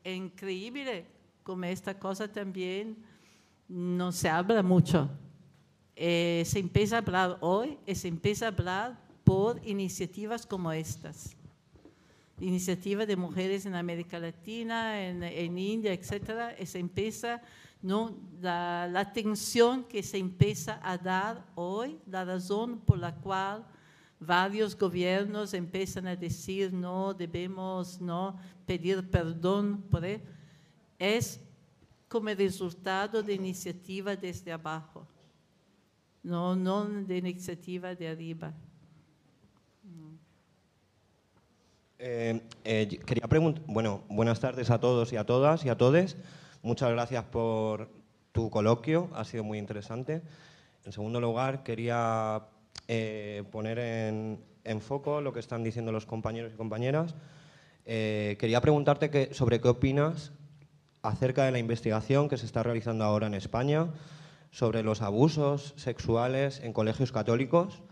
[0.04, 1.06] increíble
[1.44, 2.98] como esta cosa también
[3.68, 5.10] no se habla mucho.
[5.96, 11.36] Eh, se empieza a hablar hoy y se empieza a hablar por iniciativas como estas.
[12.40, 16.56] Iniciativas de mujeres en América Latina, en, India, etc.
[16.60, 17.42] Y se empieza,
[17.82, 18.16] ¿no?
[18.42, 23.66] la, la, atención que se empieza a dar hoy, la razón por la cual
[24.26, 30.04] varios gobiernos empiezan a decir no debemos no pedir perdón por
[31.00, 31.40] es
[32.14, 35.08] como resultado de iniciativa desde abajo,
[36.22, 38.54] no, no de iniciativa de arriba.
[41.98, 46.16] Eh, eh, quería preguntar, bueno, buenas tardes a todos y a todas y a todes.
[46.62, 47.90] Muchas gracias por
[48.32, 50.22] tu coloquio, ha sido muy interesante.
[50.86, 52.44] En segundo lugar, quería
[52.88, 57.16] eh, poner en, en, foco lo que están diciendo los compañeros y compañeras.
[57.84, 60.32] quería preguntarte que, sobre qué opinas
[61.04, 63.90] acerca de la investigación que se está realizando ahora en España
[64.52, 67.84] sobre los abusos sexuales en colegios católicos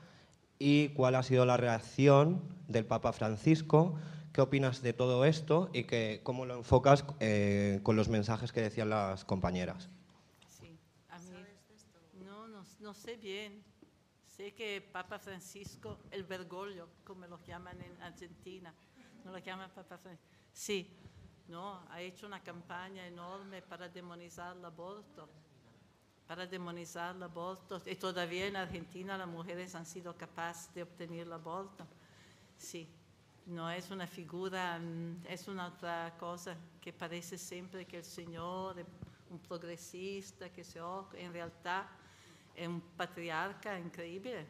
[0.58, 3.96] y cuál ha sido la reacción del Papa Francisco.
[4.32, 8.62] ¿Qué opinas de todo esto y que, cómo lo enfocas eh, con los mensajes que
[8.62, 9.90] decían las compañeras?
[10.48, 10.78] Sí,
[11.10, 11.32] a mí
[12.24, 13.62] no, no, no sé bien.
[14.26, 18.74] Sé que Papa Francisco, el Bergoglio, como lo llaman en Argentina,
[19.26, 20.30] no lo llaman Papa Francisco.
[20.54, 20.88] Sí,
[21.52, 25.28] no, ha hecho una campaña enorme para demonizar el aborto,
[26.26, 27.82] para demonizar el aborto.
[27.86, 31.86] Y todavía en Argentina las mujeres han sido capaces de obtener el aborto.
[32.58, 32.88] Sí,
[33.48, 38.80] no es una figura, mm, es una otra cosa que parece siempre que el Señor
[38.80, 38.86] es
[39.30, 41.86] un progresista, que se en realidad
[42.56, 44.48] es un patriarca increíble.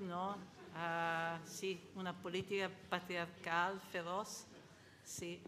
[0.00, 0.36] ¿no?
[0.74, 4.46] Ah, sí, una política patriarcal feroz.
[5.04, 5.40] Sí,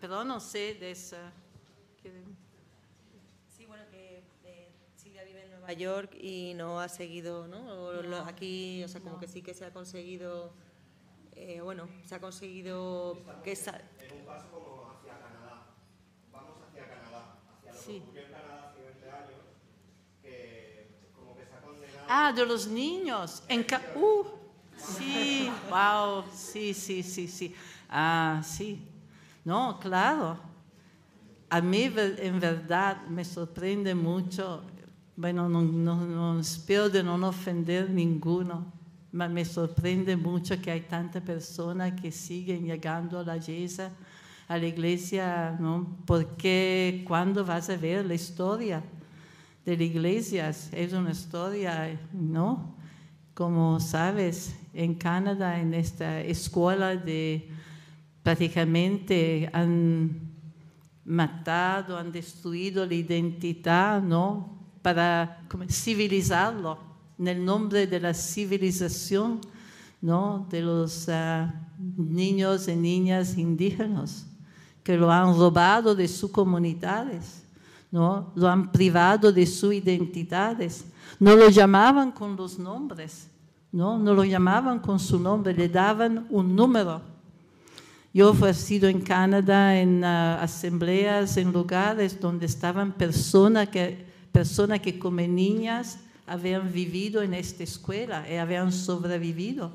[0.00, 1.32] pero no sé de esa.
[3.56, 8.24] Sí, bueno, que eh, Silvia vive en Nueva York y no ha seguido, ¿no?
[8.24, 10.52] aquí, o sea, como que sí que se ha conseguido,
[11.34, 13.80] eh, bueno, se ha conseguido que esa...
[14.00, 15.66] En un paso como hacia Canadá.
[16.32, 17.92] Vamos hacia Canadá, hacia lo sí.
[17.92, 19.40] que ocurrió en Canadá hace 20 años,
[20.22, 22.06] que como que se ha condenado...
[22.08, 23.42] Ah, de los niños.
[23.48, 23.66] En
[23.96, 24.24] uh,
[24.76, 27.54] sí, wow, sí, sí, sí, sí.
[27.90, 28.86] Ah, sí.
[29.44, 30.38] No, claro.
[31.50, 34.62] A mí en verdad me sorprende mucho,
[35.16, 38.70] bueno, no, no, espero de no ofender ninguno,
[39.10, 43.90] pero me sorprende mucho que hay tantas personas que siguen llegando a la iglesia,
[44.46, 45.96] a la iglesia, ¿no?
[46.04, 48.82] Porque cuando vas a ver la historia
[49.64, 52.74] de la iglesia, es una historia, ¿no?
[53.32, 57.48] Como sabes, en Canadá, en esta escuela de
[58.22, 60.28] prácticamente han
[61.04, 64.58] matado, han destruido la identidad, ¿no?
[64.82, 66.78] Para civilizarlo,
[67.18, 69.40] en el nombre de la civilización,
[70.00, 70.46] ¿no?
[70.50, 71.52] De los ah,
[71.96, 74.26] niños y niñas indígenas,
[74.82, 77.42] que lo han robado de sus comunidades,
[77.90, 78.32] ¿no?
[78.34, 80.84] Lo han privado de sus identidades.
[81.18, 83.30] No lo llamaban con los nombres,
[83.72, 83.98] ¿no?
[83.98, 87.17] No lo llamaban con su nombre, le daban un número
[88.12, 94.06] yo he sido en Canadá en uh, asambleas, en lugares donde estaban personas que,
[94.82, 99.72] que como niñas habían vivido en esta escuela y habían sobrevivido.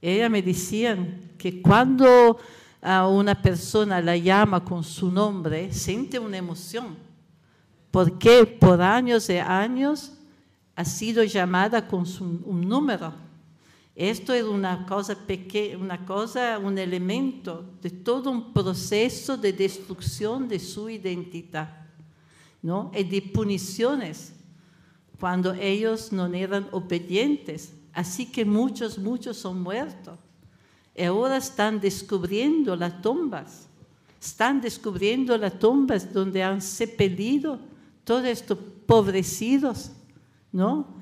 [0.00, 2.38] Ellas me decían que cuando
[2.80, 6.96] a una persona la llama con su nombre, siente una emoción,
[7.90, 10.12] porque por años y años
[10.74, 13.25] ha sido llamada con su, un número
[13.96, 20.46] esto es una cosa pequeña, una cosa, un elemento de todo un proceso de destrucción
[20.46, 21.86] de su identidad,
[22.60, 22.92] ¿no?
[22.94, 24.34] Y de puniciones
[25.18, 27.72] cuando ellos no eran obedientes.
[27.94, 30.18] Así que muchos, muchos son muertos.
[30.94, 33.66] Y ahora están descubriendo las tumbas.
[34.20, 37.58] Están descubriendo las tumbas donde han sepelido
[38.04, 39.90] todos estos pobrecidos,
[40.52, 40.95] ¿no?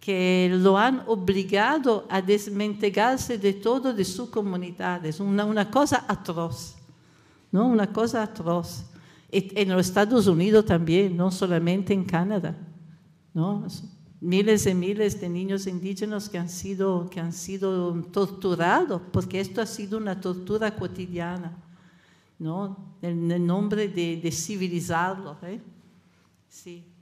[0.00, 5.04] Que lo han obligado a desmentegarse de todo de su comunidad.
[5.04, 6.76] Es una, una cosa atroz,
[7.50, 7.66] ¿no?
[7.66, 8.84] Una cosa atroz.
[9.28, 12.56] En los Estados Unidos también, no solamente en Canadá,
[13.34, 13.66] ¿no?
[14.20, 19.60] Miles y miles de niños indígenas que han sido, que han sido torturados, porque esto
[19.60, 21.58] ha sido una tortura cotidiana,
[22.38, 22.94] ¿no?
[23.02, 25.60] En el nombre de, de ¿eh?
[26.48, 26.95] Sí.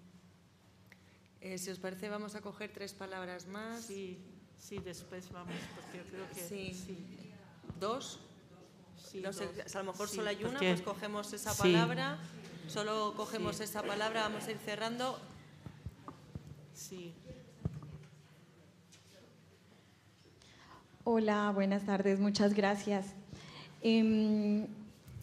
[1.45, 3.85] Eh, si os parece, vamos a coger tres palabras más.
[3.85, 4.17] Sí,
[4.59, 6.41] sí, después vamos, porque yo creo que...
[6.41, 7.05] Sí.
[7.79, 8.19] ¿Dos?
[8.97, 12.19] Sí, no sé, a lo mejor solo hay una, pues cogemos esa palabra.
[12.67, 15.19] Solo cogemos esa palabra, vamos a ir cerrando.
[16.73, 17.13] Sí.
[21.05, 23.09] Hola, buenas tardes, muchas gracias.
[23.83, 24.67] Em,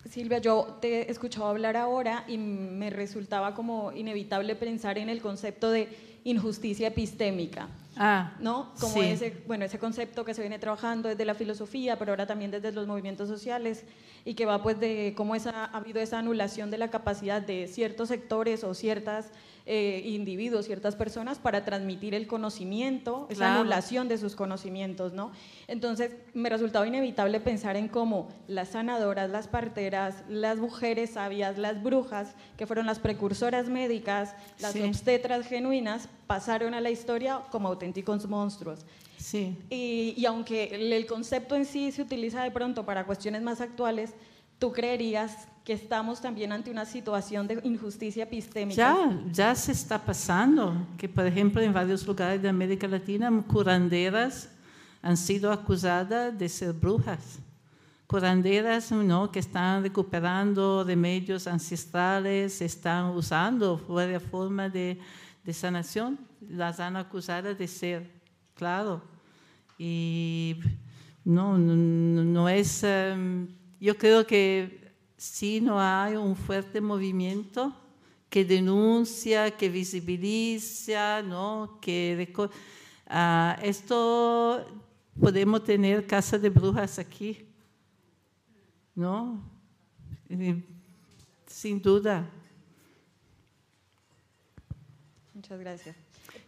[0.08, 5.20] Silvia, yo te he escuchado hablar ahora y me resultaba como inevitable pensar en el
[5.20, 7.68] concepto de injusticia epistémica.
[7.98, 8.72] Ah, ¿no?
[8.80, 12.50] Como ese, bueno, ese concepto que se viene trabajando desde la filosofía, pero ahora también
[12.50, 13.84] desde los movimientos sociales,
[14.24, 17.68] y que va pues de cómo esa, ha habido esa anulación de la capacidad de
[17.68, 19.32] ciertos sectores o ciertas
[19.74, 25.32] eh, individuos, ciertas personas para transmitir el conocimiento, esa anulación de sus conocimientos, ¿no?
[25.70, 31.82] Entonces, me resultaba inevitable pensar en cómo las sanadoras, las parteras, las mujeres sabias, las
[31.82, 38.28] brujas, que fueron las precursoras médicas, las obstetras genuinas, pasaron a la historia como auténticos
[38.28, 38.86] monstruos.
[39.16, 39.58] Sí.
[39.70, 40.66] Y, y aunque
[40.96, 44.16] el concepto en sí se utiliza de pronto para cuestiones más actuales,
[44.60, 48.76] ¿tú creerías que estamos también ante una situación de injusticia epistémica?
[48.76, 54.50] Ya, ya se está pasando, que por ejemplo en varios lugares de América Latina curanderas
[55.02, 57.40] han sido acusadas de ser brujas.
[58.08, 59.32] Curanderas ¿no?
[59.32, 65.00] que están recuperando remedios ancestrales, están usando fuera forma de,
[65.44, 66.20] de sanación,
[66.50, 68.12] las han acusado de ser,
[68.54, 69.02] claro.
[69.78, 70.58] Y
[71.24, 73.48] no, no, no es, um,
[73.80, 74.91] yo creo que
[75.22, 77.72] si no hay un fuerte movimiento
[78.28, 81.78] que denuncia, que visibiliza, ¿no?
[81.80, 84.66] que uh, esto
[85.20, 87.46] podemos tener casa de brujas aquí,
[88.96, 89.40] ¿no?
[91.46, 92.28] Sin duda.
[95.36, 95.96] Muchas gracias.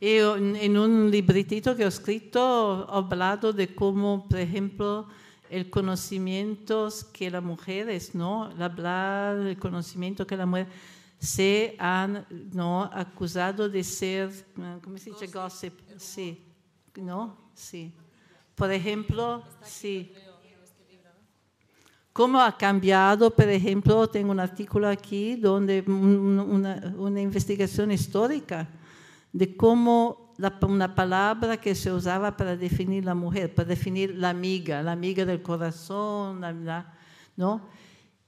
[0.01, 5.07] Y en un libretito que he escrito he hablado de cómo, por ejemplo,
[5.53, 8.45] el conocimiento que las mujeres, ¿no?
[8.59, 10.73] Hablar el conocimiento que las mujeres
[11.19, 12.83] se han ¿no?
[12.91, 14.31] acusado de ser,
[14.83, 15.27] ¿cómo se dice?
[15.27, 15.79] Gossip.
[15.97, 16.43] Sí,
[16.95, 17.37] ¿no?
[17.53, 17.93] Sí.
[18.55, 20.11] Por ejemplo, sí.
[22.11, 23.29] ¿Cómo ha cambiado?
[23.31, 28.67] Por ejemplo, tengo un artículo aquí donde una, una investigación histórica
[29.31, 30.22] de cómo
[30.61, 35.25] una palabra que se usaba para definir la mujer, para definir la amiga, la amiga
[35.25, 36.93] del corazón, la,
[37.35, 37.67] ¿no?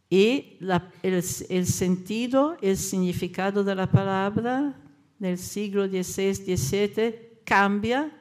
[0.10, 4.76] Y la, el, el, sentido, el significado de la palabra
[5.18, 8.12] del siglo XVI, XVII cambia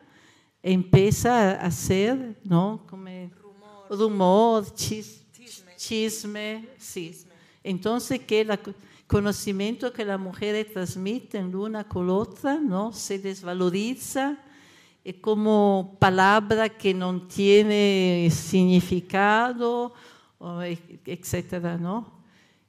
[0.65, 2.87] empieza a ser, ¿no?
[2.89, 7.27] Como rumor, rumor chis, chisme, chisme, sí.
[7.63, 8.59] Entonces que el
[9.07, 12.93] conocimiento que las mujeres transmiten una con otra, ¿no?
[12.93, 14.39] Se desvaloriza
[15.05, 19.93] es como palabra que no tiene significado,
[21.05, 22.25] etcétera, ¿no?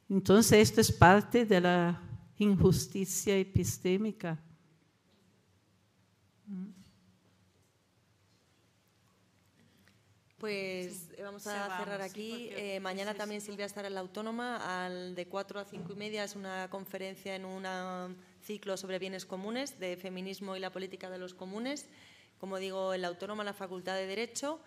[0.09, 2.01] Entonces esto es parte de la
[2.37, 4.37] injusticia epistémica.
[10.37, 12.49] Pues eh, vamos a cerrar aquí.
[12.51, 14.85] Eh, mañana también Silvia estará en la Autónoma.
[14.85, 17.65] Al de 4 a 5 y media es una conferencia en un
[18.41, 21.87] ciclo sobre bienes comunes, de feminismo y la política de los comunes.
[22.39, 24.59] Como digo, en la Autónoma, en la Facultad de Derecho.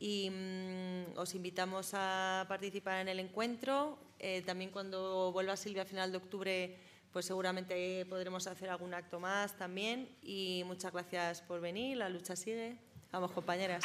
[0.00, 3.98] Y mm, os invitamos a participar en el encuentro.
[4.18, 6.78] Eh, también cuando vuelva Silvia a final de octubre,
[7.12, 10.08] pues seguramente podremos hacer algún acto más también.
[10.22, 11.98] Y muchas gracias por venir.
[11.98, 12.78] La lucha sigue.
[13.12, 13.84] Vamos, compañeras.